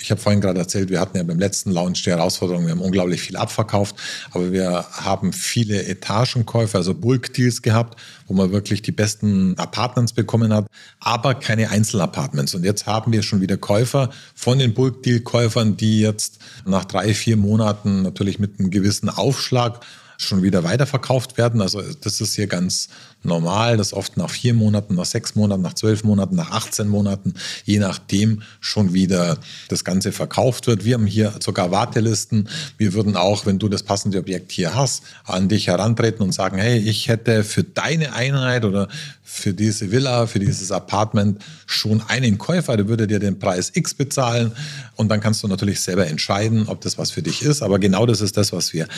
ich 0.00 0.10
habe 0.10 0.20
vorhin 0.20 0.40
gerade 0.40 0.58
erzählt, 0.58 0.90
wir 0.90 1.00
hatten 1.00 1.16
ja 1.16 1.22
beim 1.22 1.38
letzten 1.38 1.70
Launch 1.70 2.02
die 2.02 2.10
Herausforderung, 2.10 2.64
wir 2.64 2.72
haben 2.72 2.80
unglaublich 2.80 3.20
viel 3.20 3.36
abverkauft, 3.36 3.96
aber 4.30 4.52
wir 4.52 4.86
haben 4.92 5.32
viele 5.32 5.84
Etagenkäufe, 5.86 6.78
also 6.78 6.94
Bulk-Deals 6.94 7.62
gehabt, 7.62 8.00
wo 8.26 8.34
man 8.34 8.52
wirklich 8.52 8.82
die 8.82 8.92
besten 8.92 9.56
Apartments 9.58 10.12
bekommen 10.12 10.52
hat, 10.52 10.66
aber 11.00 11.34
keine 11.34 11.70
Einzelapartments. 11.70 12.54
Und 12.54 12.64
jetzt 12.64 12.86
haben 12.86 13.12
wir 13.12 13.22
schon 13.22 13.40
wieder 13.40 13.56
Käufer 13.56 14.10
von 14.34 14.58
den 14.58 14.74
Bulk-Deal-Käufern, 14.74 15.76
die 15.76 16.00
jetzt 16.00 16.38
nach 16.64 16.84
drei, 16.84 17.14
vier 17.14 17.36
Monaten 17.36 18.02
natürlich 18.02 18.38
mit 18.38 18.58
einem 18.58 18.70
gewissen 18.70 19.08
Aufschlag 19.08 19.80
schon 20.20 20.42
wieder 20.42 20.64
weiterverkauft 20.64 21.38
werden. 21.38 21.62
Also 21.62 21.80
das 22.00 22.20
ist 22.20 22.34
hier 22.34 22.48
ganz 22.48 22.88
normal, 23.22 23.76
dass 23.76 23.92
oft 23.92 24.16
nach 24.16 24.30
vier 24.30 24.52
Monaten, 24.52 24.96
nach 24.96 25.04
sechs 25.04 25.36
Monaten, 25.36 25.62
nach 25.62 25.74
zwölf 25.74 26.02
Monaten, 26.02 26.34
nach 26.34 26.50
18 26.50 26.88
Monaten, 26.88 27.34
je 27.64 27.78
nachdem 27.78 28.42
schon 28.60 28.92
wieder 28.92 29.38
das 29.68 29.84
Ganze 29.84 30.10
verkauft 30.10 30.66
wird. 30.66 30.84
Wir 30.84 30.94
haben 30.94 31.06
hier 31.06 31.34
sogar 31.40 31.70
Wartelisten. 31.70 32.48
Wir 32.76 32.94
würden 32.94 33.16
auch, 33.16 33.46
wenn 33.46 33.60
du 33.60 33.68
das 33.68 33.84
passende 33.84 34.18
Objekt 34.18 34.50
hier 34.50 34.74
hast, 34.74 35.04
an 35.24 35.48
dich 35.48 35.68
herantreten 35.68 36.24
und 36.24 36.32
sagen, 36.32 36.58
hey, 36.58 36.78
ich 36.78 37.06
hätte 37.06 37.44
für 37.44 37.62
deine 37.62 38.12
Einheit 38.12 38.64
oder 38.64 38.88
für 39.22 39.54
diese 39.54 39.92
Villa, 39.92 40.26
für 40.26 40.40
dieses 40.40 40.72
Apartment 40.72 41.44
schon 41.66 42.02
einen 42.08 42.38
Käufer, 42.38 42.76
der 42.76 42.88
würde 42.88 43.06
dir 43.06 43.20
den 43.20 43.38
Preis 43.38 43.70
X 43.74 43.94
bezahlen 43.94 44.52
und 44.96 45.10
dann 45.10 45.20
kannst 45.20 45.44
du 45.44 45.48
natürlich 45.48 45.80
selber 45.80 46.06
entscheiden, 46.08 46.66
ob 46.66 46.80
das 46.80 46.98
was 46.98 47.12
für 47.12 47.22
dich 47.22 47.42
ist. 47.42 47.62
Aber 47.62 47.78
genau 47.78 48.04
das 48.04 48.20
ist 48.20 48.36
das, 48.36 48.52
was 48.52 48.72
wir 48.72 48.88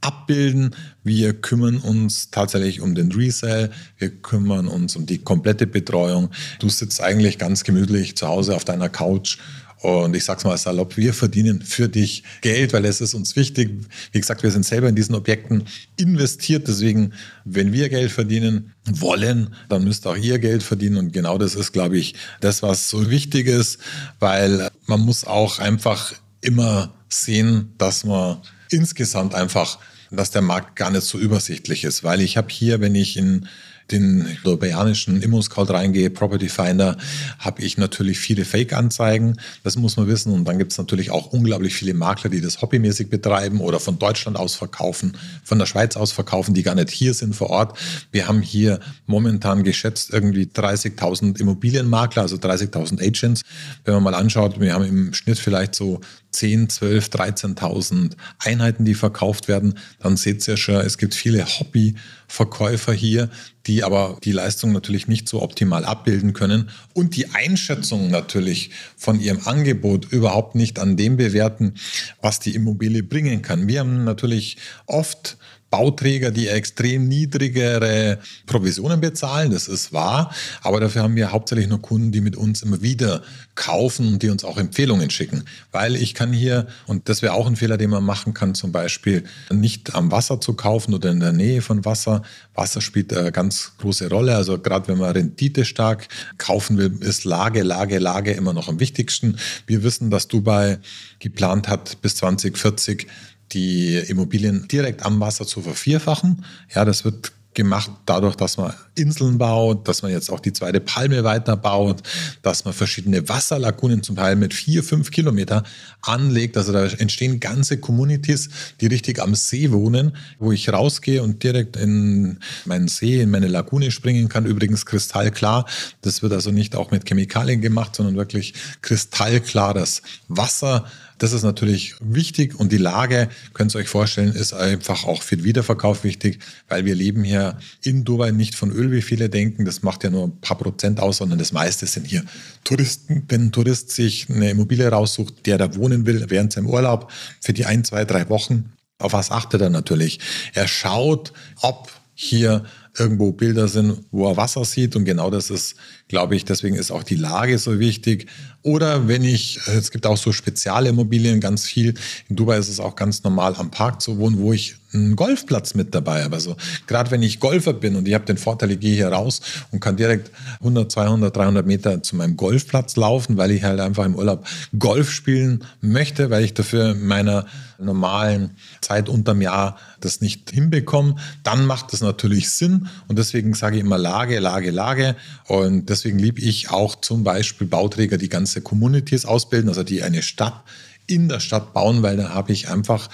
abbilden. 0.00 0.74
Wir 1.04 1.32
kümmern 1.32 1.78
uns 1.78 2.30
tatsächlich 2.30 2.80
um 2.80 2.94
den 2.94 3.12
Resell, 3.12 3.70
wir 3.98 4.10
kümmern 4.10 4.68
uns 4.68 4.96
um 4.96 5.06
die 5.06 5.18
komplette 5.18 5.66
Betreuung. 5.66 6.30
Du 6.58 6.68
sitzt 6.68 7.00
eigentlich 7.02 7.38
ganz 7.38 7.64
gemütlich 7.64 8.16
zu 8.16 8.28
Hause 8.28 8.54
auf 8.56 8.64
deiner 8.64 8.88
Couch 8.88 9.38
und 9.80 10.16
ich 10.16 10.24
sag's 10.24 10.42
mal 10.42 10.56
salopp, 10.56 10.96
wir 10.96 11.14
verdienen 11.14 11.62
für 11.62 11.88
dich 11.88 12.24
Geld, 12.40 12.72
weil 12.72 12.84
es 12.84 13.00
ist 13.00 13.14
uns 13.14 13.36
wichtig. 13.36 13.70
Wie 14.10 14.20
gesagt, 14.20 14.42
wir 14.42 14.50
sind 14.50 14.64
selber 14.64 14.88
in 14.88 14.96
diesen 14.96 15.14
Objekten 15.14 15.64
investiert. 15.96 16.66
Deswegen, 16.66 17.12
wenn 17.44 17.72
wir 17.72 17.88
Geld 17.88 18.10
verdienen 18.10 18.72
wollen, 18.90 19.54
dann 19.68 19.84
müsst 19.84 20.06
auch 20.08 20.16
ihr 20.16 20.40
Geld 20.40 20.64
verdienen. 20.64 20.96
Und 20.96 21.12
genau 21.12 21.38
das 21.38 21.54
ist, 21.54 21.72
glaube 21.72 21.96
ich, 21.96 22.14
das, 22.40 22.62
was 22.62 22.90
so 22.90 23.08
wichtig 23.08 23.46
ist, 23.46 23.78
weil 24.18 24.68
man 24.86 25.00
muss 25.00 25.24
auch 25.24 25.60
einfach 25.60 26.12
immer 26.40 26.92
sehen, 27.08 27.72
dass 27.78 28.04
man 28.04 28.38
insgesamt 28.70 29.34
einfach, 29.34 29.78
dass 30.10 30.30
der 30.30 30.42
Markt 30.42 30.76
gar 30.76 30.90
nicht 30.90 31.04
so 31.04 31.18
übersichtlich 31.18 31.84
ist, 31.84 32.04
weil 32.04 32.20
ich 32.20 32.36
habe 32.36 32.48
hier, 32.50 32.80
wenn 32.80 32.94
ich 32.94 33.16
in 33.16 33.48
den 33.90 34.26
europäischen 34.44 35.22
Immo-Scout 35.22 35.72
reingehe, 35.72 36.10
Property 36.10 36.48
Finder, 36.48 36.96
habe 37.38 37.62
ich 37.62 37.78
natürlich 37.78 38.18
viele 38.18 38.44
Fake-Anzeigen. 38.44 39.38
Das 39.64 39.76
muss 39.76 39.96
man 39.96 40.06
wissen. 40.08 40.32
Und 40.32 40.44
dann 40.44 40.58
gibt 40.58 40.72
es 40.72 40.78
natürlich 40.78 41.10
auch 41.10 41.32
unglaublich 41.32 41.74
viele 41.74 41.94
Makler, 41.94 42.30
die 42.30 42.40
das 42.40 42.60
hobbymäßig 42.60 43.08
betreiben 43.08 43.60
oder 43.60 43.80
von 43.80 43.98
Deutschland 43.98 44.36
aus 44.36 44.54
verkaufen, 44.54 45.16
von 45.42 45.58
der 45.58 45.66
Schweiz 45.66 45.96
aus 45.96 46.12
verkaufen, 46.12 46.54
die 46.54 46.62
gar 46.62 46.74
nicht 46.74 46.90
hier 46.90 47.14
sind 47.14 47.34
vor 47.34 47.50
Ort. 47.50 47.78
Wir 48.12 48.28
haben 48.28 48.42
hier 48.42 48.80
momentan 49.06 49.64
geschätzt 49.64 50.12
irgendwie 50.12 50.44
30.000 50.44 51.40
Immobilienmakler, 51.40 52.22
also 52.22 52.36
30.000 52.36 53.00
Agents. 53.00 53.42
Wenn 53.84 53.94
man 53.94 54.02
mal 54.02 54.14
anschaut, 54.14 54.60
wir 54.60 54.74
haben 54.74 54.84
im 54.84 55.14
Schnitt 55.14 55.38
vielleicht 55.38 55.74
so 55.74 56.00
10, 56.38 56.68
12, 56.68 57.06
13.000 57.06 58.12
Einheiten, 58.38 58.84
die 58.84 58.94
verkauft 58.94 59.48
werden, 59.48 59.74
dann 59.98 60.16
seht 60.16 60.46
ihr 60.46 60.56
schon, 60.56 60.76
es 60.76 60.96
gibt 60.96 61.16
viele 61.16 61.44
Hobbyverkäufer 61.44 62.92
hier, 62.92 63.28
die 63.66 63.82
aber 63.82 64.18
die 64.22 64.30
Leistung 64.30 64.70
natürlich 64.70 65.08
nicht 65.08 65.28
so 65.28 65.42
optimal 65.42 65.84
abbilden 65.84 66.34
können 66.34 66.70
und 66.94 67.16
die 67.16 67.30
Einschätzung 67.30 68.10
natürlich 68.10 68.70
von 68.96 69.18
ihrem 69.20 69.48
Angebot 69.48 70.12
überhaupt 70.12 70.54
nicht 70.54 70.78
an 70.78 70.96
dem 70.96 71.16
bewerten, 71.16 71.74
was 72.22 72.38
die 72.38 72.54
Immobilie 72.54 73.02
bringen 73.02 73.42
kann. 73.42 73.66
Wir 73.66 73.80
haben 73.80 74.04
natürlich 74.04 74.58
oft 74.86 75.38
Bauträger, 75.70 76.30
die 76.30 76.48
extrem 76.48 77.08
niedrigere 77.08 78.18
Provisionen 78.46 79.00
bezahlen, 79.00 79.50
das 79.50 79.68
ist 79.68 79.92
wahr, 79.92 80.34
aber 80.62 80.80
dafür 80.80 81.02
haben 81.02 81.16
wir 81.16 81.32
hauptsächlich 81.32 81.68
nur 81.68 81.82
Kunden, 81.82 82.10
die 82.12 82.20
mit 82.20 82.36
uns 82.36 82.62
immer 82.62 82.80
wieder 82.80 83.22
kaufen 83.54 84.14
und 84.14 84.22
die 84.22 84.30
uns 84.30 84.44
auch 84.44 84.56
Empfehlungen 84.56 85.10
schicken. 85.10 85.44
Weil 85.72 85.96
ich 85.96 86.14
kann 86.14 86.32
hier, 86.32 86.68
und 86.86 87.08
das 87.08 87.22
wäre 87.22 87.34
auch 87.34 87.46
ein 87.46 87.56
Fehler, 87.56 87.76
den 87.76 87.90
man 87.90 88.04
machen 88.04 88.32
kann, 88.32 88.54
zum 88.54 88.72
Beispiel 88.72 89.24
nicht 89.50 89.94
am 89.94 90.10
Wasser 90.10 90.40
zu 90.40 90.54
kaufen 90.54 90.94
oder 90.94 91.10
in 91.10 91.20
der 91.20 91.32
Nähe 91.32 91.60
von 91.60 91.84
Wasser. 91.84 92.22
Wasser 92.54 92.80
spielt 92.80 93.12
eine 93.12 93.32
ganz 93.32 93.72
große 93.78 94.08
Rolle. 94.08 94.36
Also 94.36 94.58
gerade 94.58 94.88
wenn 94.88 94.98
man 94.98 95.10
Rendite 95.10 95.64
stark 95.64 96.08
kaufen 96.38 96.78
will, 96.78 96.96
ist 97.00 97.24
Lage, 97.24 97.62
Lage, 97.62 97.98
Lage 97.98 98.32
immer 98.32 98.52
noch 98.52 98.68
am 98.68 98.80
wichtigsten. 98.80 99.38
Wir 99.66 99.82
wissen, 99.82 100.10
dass 100.10 100.28
Dubai 100.28 100.78
geplant 101.18 101.68
hat, 101.68 102.00
bis 102.00 102.16
2040 102.16 103.06
die 103.52 103.96
Immobilien 103.96 104.68
direkt 104.68 105.04
am 105.04 105.20
Wasser 105.20 105.46
zu 105.46 105.62
vervierfachen. 105.62 106.44
Ja, 106.74 106.84
das 106.84 107.04
wird 107.04 107.32
gemacht 107.58 107.90
dadurch, 108.06 108.36
dass 108.36 108.56
man 108.56 108.72
Inseln 108.94 109.36
baut, 109.36 109.88
dass 109.88 110.02
man 110.02 110.12
jetzt 110.12 110.30
auch 110.30 110.38
die 110.38 110.52
zweite 110.52 110.78
Palme 110.78 111.24
weiterbaut, 111.24 112.02
dass 112.42 112.64
man 112.64 112.72
verschiedene 112.72 113.28
Wasserlagunen 113.28 114.04
zum 114.04 114.14
Teil 114.14 114.36
mit 114.36 114.54
vier, 114.54 114.84
fünf 114.84 115.10
Kilometer 115.10 115.64
anlegt. 116.00 116.56
Also 116.56 116.72
da 116.72 116.84
entstehen 116.84 117.40
ganze 117.40 117.78
Communities, 117.78 118.48
die 118.80 118.86
richtig 118.86 119.20
am 119.20 119.34
See 119.34 119.72
wohnen, 119.72 120.12
wo 120.38 120.52
ich 120.52 120.72
rausgehe 120.72 121.20
und 121.20 121.42
direkt 121.42 121.76
in 121.76 122.38
meinen 122.64 122.86
See, 122.86 123.20
in 123.20 123.30
meine 123.30 123.48
Lagune 123.48 123.90
springen 123.90 124.28
kann. 124.28 124.46
Übrigens 124.46 124.86
kristallklar. 124.86 125.66
Das 126.02 126.22
wird 126.22 126.32
also 126.32 126.52
nicht 126.52 126.76
auch 126.76 126.92
mit 126.92 127.08
Chemikalien 127.08 127.60
gemacht, 127.60 127.96
sondern 127.96 128.14
wirklich 128.14 128.54
kristallklares 128.82 130.02
Wasser 130.28 130.84
das 131.18 131.32
ist 131.32 131.42
natürlich 131.42 131.94
wichtig 132.00 132.58
und 132.58 132.72
die 132.72 132.78
Lage, 132.78 133.28
könnt 133.52 133.74
ihr 133.74 133.78
euch 133.78 133.88
vorstellen, 133.88 134.32
ist 134.32 134.52
einfach 134.52 135.04
auch 135.04 135.22
für 135.22 135.36
den 135.36 135.44
Wiederverkauf 135.44 136.04
wichtig, 136.04 136.38
weil 136.68 136.84
wir 136.84 136.94
leben 136.94 137.24
hier 137.24 137.58
in 137.82 138.04
Dubai 138.04 138.30
nicht 138.30 138.54
von 138.54 138.70
Öl, 138.70 138.92
wie 138.92 139.02
viele 139.02 139.28
denken. 139.28 139.64
Das 139.64 139.82
macht 139.82 140.04
ja 140.04 140.10
nur 140.10 140.28
ein 140.28 140.40
paar 140.40 140.56
Prozent 140.56 141.00
aus, 141.00 141.18
sondern 141.18 141.38
das 141.38 141.52
meiste 141.52 141.86
sind 141.86 142.06
hier 142.06 142.24
Touristen. 142.64 143.24
Wenn 143.28 143.46
ein 143.46 143.52
Tourist 143.52 143.90
sich 143.90 144.30
eine 144.30 144.50
Immobilie 144.50 144.88
raussucht, 144.88 145.46
der 145.46 145.58
da 145.58 145.74
wohnen 145.74 146.06
will 146.06 146.24
während 146.28 146.52
seinem 146.52 146.68
Urlaub 146.68 147.10
für 147.40 147.52
die 147.52 147.66
ein, 147.66 147.84
zwei, 147.84 148.04
drei 148.04 148.28
Wochen, 148.28 148.72
auf 148.98 149.12
was 149.12 149.30
achtet 149.30 149.60
er 149.60 149.70
natürlich? 149.70 150.20
Er 150.54 150.66
schaut, 150.66 151.32
ob 151.60 151.92
hier 152.14 152.64
irgendwo 152.98 153.32
Bilder 153.32 153.68
sind, 153.68 154.04
wo 154.10 154.28
er 154.28 154.36
Wasser 154.36 154.64
sieht 154.64 154.96
und 154.96 155.04
genau 155.04 155.30
das 155.30 155.50
ist 155.50 155.76
glaube 156.08 156.34
ich, 156.34 156.44
deswegen 156.44 156.74
ist 156.74 156.90
auch 156.90 157.02
die 157.02 157.14
Lage 157.14 157.58
so 157.58 157.78
wichtig. 157.78 158.26
Oder 158.62 159.06
wenn 159.08 159.22
ich, 159.22 159.60
es 159.66 159.90
gibt 159.90 160.06
auch 160.06 160.16
so 160.16 160.32
Spezialimmobilien 160.32 161.40
ganz 161.40 161.66
viel. 161.66 161.94
In 162.28 162.36
Dubai 162.36 162.58
ist 162.58 162.68
es 162.68 162.80
auch 162.80 162.96
ganz 162.96 163.22
normal, 163.22 163.54
am 163.56 163.70
Park 163.70 164.02
zu 164.02 164.18
wohnen, 164.18 164.38
wo 164.38 164.52
ich 164.52 164.76
einen 164.92 165.16
Golfplatz 165.16 165.74
mit 165.74 165.94
dabei 165.94 166.24
habe. 166.24 166.34
Also 166.34 166.56
gerade 166.86 167.10
wenn 167.10 167.22
ich 167.22 167.40
Golfer 167.40 167.74
bin 167.74 167.94
und 167.94 168.08
ich 168.08 168.14
habe 168.14 168.24
den 168.24 168.38
Vorteil, 168.38 168.70
ich 168.70 168.80
gehe 168.80 168.94
hier 168.94 169.08
raus 169.08 169.40
und 169.70 169.80
kann 169.80 169.96
direkt 169.96 170.30
100, 170.60 170.90
200, 170.90 171.36
300 171.36 171.66
Meter 171.66 172.02
zu 172.02 172.16
meinem 172.16 172.36
Golfplatz 172.36 172.96
laufen, 172.96 173.36
weil 173.36 173.50
ich 173.50 173.64
halt 173.64 173.80
einfach 173.80 174.04
im 174.04 174.14
Urlaub 174.14 174.46
Golf 174.78 175.10
spielen 175.10 175.64
möchte, 175.80 176.30
weil 176.30 176.44
ich 176.44 176.54
dafür 176.54 176.94
meiner 176.94 177.46
normalen 177.78 178.56
Zeit 178.80 179.08
unterm 179.08 179.40
Jahr 179.40 179.78
das 180.00 180.20
nicht 180.20 180.50
hinbekomme, 180.50 181.16
dann 181.42 181.66
macht 181.66 181.92
das 181.92 182.00
natürlich 182.00 182.50
Sinn. 182.50 182.88
Und 183.06 183.18
deswegen 183.18 183.54
sage 183.54 183.76
ich 183.76 183.82
immer 183.82 183.98
Lage, 183.98 184.40
Lage, 184.40 184.70
Lage. 184.70 185.16
Und 185.46 185.90
deswegen 185.98 186.18
liebe 186.18 186.40
ich 186.40 186.70
auch 186.70 186.94
zum 187.00 187.24
Beispiel 187.24 187.66
Bauträger, 187.66 188.18
die 188.18 188.28
ganze 188.28 188.60
Communities 188.60 189.24
ausbilden, 189.24 189.68
also 189.68 189.82
die 189.82 190.02
eine 190.02 190.22
Stadt 190.22 190.62
in 191.08 191.28
der 191.28 191.40
Stadt 191.40 191.72
bauen, 191.72 192.02
weil 192.02 192.16
da 192.16 192.30
habe 192.30 192.52
ich 192.52 192.68
einfach 192.68 193.08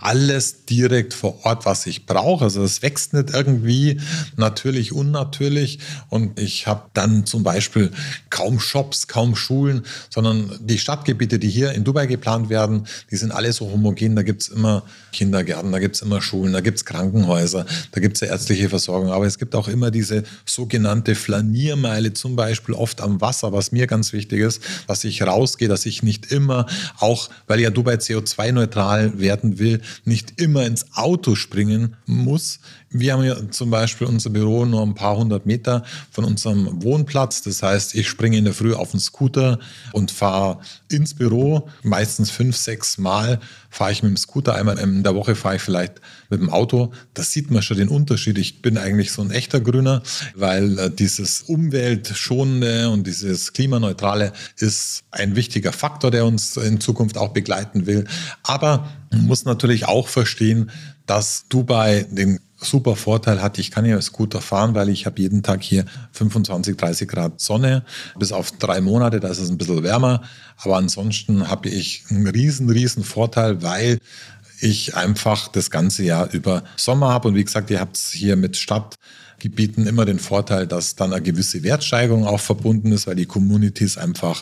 alles 0.00 0.64
direkt 0.64 1.12
vor 1.12 1.44
Ort, 1.44 1.66
was 1.66 1.86
ich 1.86 2.06
brauche. 2.06 2.44
Also 2.44 2.62
es 2.62 2.82
wächst 2.82 3.14
nicht 3.14 3.30
irgendwie 3.30 4.00
natürlich, 4.36 4.92
unnatürlich. 4.92 5.80
Und 6.08 6.38
ich 6.38 6.68
habe 6.68 6.82
dann 6.94 7.26
zum 7.26 7.42
Beispiel 7.42 7.90
kaum 8.30 8.60
Shops, 8.60 9.08
kaum 9.08 9.34
Schulen, 9.34 9.82
sondern 10.08 10.56
die 10.60 10.78
Stadtgebiete, 10.78 11.40
die 11.40 11.48
hier 11.48 11.72
in 11.72 11.82
Dubai 11.82 12.06
geplant 12.06 12.48
werden, 12.48 12.86
die 13.10 13.16
sind 13.16 13.32
alle 13.32 13.52
so 13.52 13.70
homogen. 13.70 14.14
Da 14.14 14.22
gibt's 14.22 14.48
immer 14.48 14.84
Kindergärten, 15.12 15.72
da 15.72 15.80
gibt's 15.80 16.00
immer 16.00 16.22
Schulen, 16.22 16.52
da 16.52 16.60
gibt's 16.60 16.84
Krankenhäuser, 16.84 17.66
da 17.90 18.00
gibt's 18.00 18.20
ja 18.20 18.28
ärztliche 18.28 18.68
Versorgung. 18.68 19.10
Aber 19.10 19.26
es 19.26 19.38
gibt 19.38 19.56
auch 19.56 19.66
immer 19.66 19.90
diese 19.90 20.22
sogenannte 20.44 21.16
Flaniermeile, 21.16 22.12
zum 22.12 22.36
Beispiel 22.36 22.74
oft 22.76 23.00
am 23.00 23.20
Wasser, 23.20 23.52
was 23.52 23.72
mir 23.72 23.88
ganz 23.88 24.12
wichtig 24.12 24.40
ist, 24.40 24.62
dass 24.86 25.02
ich 25.02 25.22
rausgehe, 25.22 25.66
dass 25.66 25.86
ich 25.86 26.04
nicht 26.04 26.30
immer, 26.30 26.66
auch 26.98 27.28
weil 27.48 27.58
ja 27.58 27.70
Dubai 27.70 27.94
CO2-neutral 27.94 29.18
werden 29.18 29.58
will, 29.58 29.80
nicht 30.04 30.40
immer 30.40 30.66
ins 30.66 30.86
Auto 30.94 31.34
springen 31.34 31.96
muss. 32.06 32.60
Wir 32.90 33.12
haben 33.12 33.24
ja 33.24 33.50
zum 33.50 33.70
Beispiel 33.70 34.06
unser 34.06 34.30
Büro 34.30 34.64
nur 34.64 34.82
ein 34.82 34.94
paar 34.94 35.16
hundert 35.16 35.46
Meter 35.46 35.84
von 36.10 36.24
unserem 36.24 36.82
Wohnplatz. 36.82 37.42
Das 37.42 37.62
heißt, 37.62 37.94
ich 37.94 38.08
springe 38.08 38.38
in 38.38 38.44
der 38.44 38.54
Früh 38.54 38.74
auf 38.74 38.92
den 38.92 39.00
Scooter 39.00 39.58
und 39.92 40.10
fahre 40.10 40.60
ins 40.88 41.14
Büro. 41.14 41.68
Meistens 41.82 42.30
fünf, 42.30 42.56
sechs 42.56 42.98
Mal 42.98 43.40
fahre 43.70 43.92
ich 43.92 44.02
mit 44.02 44.10
dem 44.10 44.16
Scooter. 44.16 44.54
Einmal 44.54 44.78
in 44.78 45.02
der 45.02 45.14
Woche 45.14 45.34
fahre 45.34 45.56
ich 45.56 45.62
vielleicht 45.62 46.00
mit 46.30 46.40
dem 46.40 46.50
Auto. 46.50 46.92
Da 47.14 47.22
sieht 47.22 47.50
man 47.50 47.62
schon 47.62 47.76
den 47.76 47.88
Unterschied. 47.88 48.38
Ich 48.38 48.62
bin 48.62 48.78
eigentlich 48.78 49.12
so 49.12 49.22
ein 49.22 49.30
echter 49.30 49.60
Grüner, 49.60 50.02
weil 50.34 50.78
äh, 50.78 50.90
dieses 50.90 51.42
umweltschonende 51.42 52.90
und 52.90 53.06
dieses 53.06 53.52
klimaneutrale 53.52 54.32
ist 54.56 55.02
ein 55.10 55.36
wichtiger 55.36 55.72
Faktor, 55.72 56.10
der 56.10 56.24
uns 56.24 56.56
in 56.56 56.80
Zukunft 56.80 57.18
auch 57.18 57.32
begleiten 57.32 57.86
will. 57.86 58.06
Aber 58.42 58.88
man 59.10 59.26
muss 59.26 59.44
natürlich 59.44 59.86
auch 59.86 60.08
verstehen, 60.08 60.70
dass 61.06 61.46
Dubai 61.48 62.06
den 62.10 62.40
super 62.60 62.96
Vorteil 62.96 63.40
hat, 63.40 63.58
ich 63.58 63.70
kann 63.70 63.84
ja 63.84 64.00
Scooter 64.00 64.40
fahren, 64.40 64.74
weil 64.74 64.88
ich 64.88 65.06
habe 65.06 65.20
jeden 65.20 65.42
Tag 65.42 65.62
hier 65.62 65.84
25, 66.12 66.76
30 66.76 67.08
Grad 67.08 67.40
Sonne, 67.40 67.84
bis 68.18 68.32
auf 68.32 68.52
drei 68.52 68.80
Monate, 68.80 69.20
da 69.20 69.28
ist 69.28 69.38
es 69.38 69.48
ein 69.48 69.58
bisschen 69.58 69.82
wärmer. 69.82 70.22
Aber 70.56 70.76
ansonsten 70.76 71.48
habe 71.48 71.68
ich 71.68 72.04
einen 72.10 72.26
riesen, 72.26 72.68
riesen 72.68 73.04
Vorteil, 73.04 73.62
weil 73.62 73.98
ich 74.60 74.96
einfach 74.96 75.48
das 75.48 75.70
ganze 75.70 76.02
Jahr 76.02 76.32
über 76.32 76.64
Sommer 76.76 77.10
habe. 77.10 77.28
Und 77.28 77.36
wie 77.36 77.44
gesagt, 77.44 77.70
ihr 77.70 77.80
habt 77.80 77.96
es 77.96 78.10
hier 78.10 78.34
mit 78.34 78.56
Stadtgebieten 78.56 79.86
immer 79.86 80.04
den 80.04 80.18
Vorteil, 80.18 80.66
dass 80.66 80.96
dann 80.96 81.12
eine 81.12 81.22
gewisse 81.22 81.62
Wertsteigerung 81.62 82.26
auch 82.26 82.40
verbunden 82.40 82.90
ist, 82.90 83.06
weil 83.06 83.14
die 83.14 83.26
Communities 83.26 83.98
einfach 83.98 84.40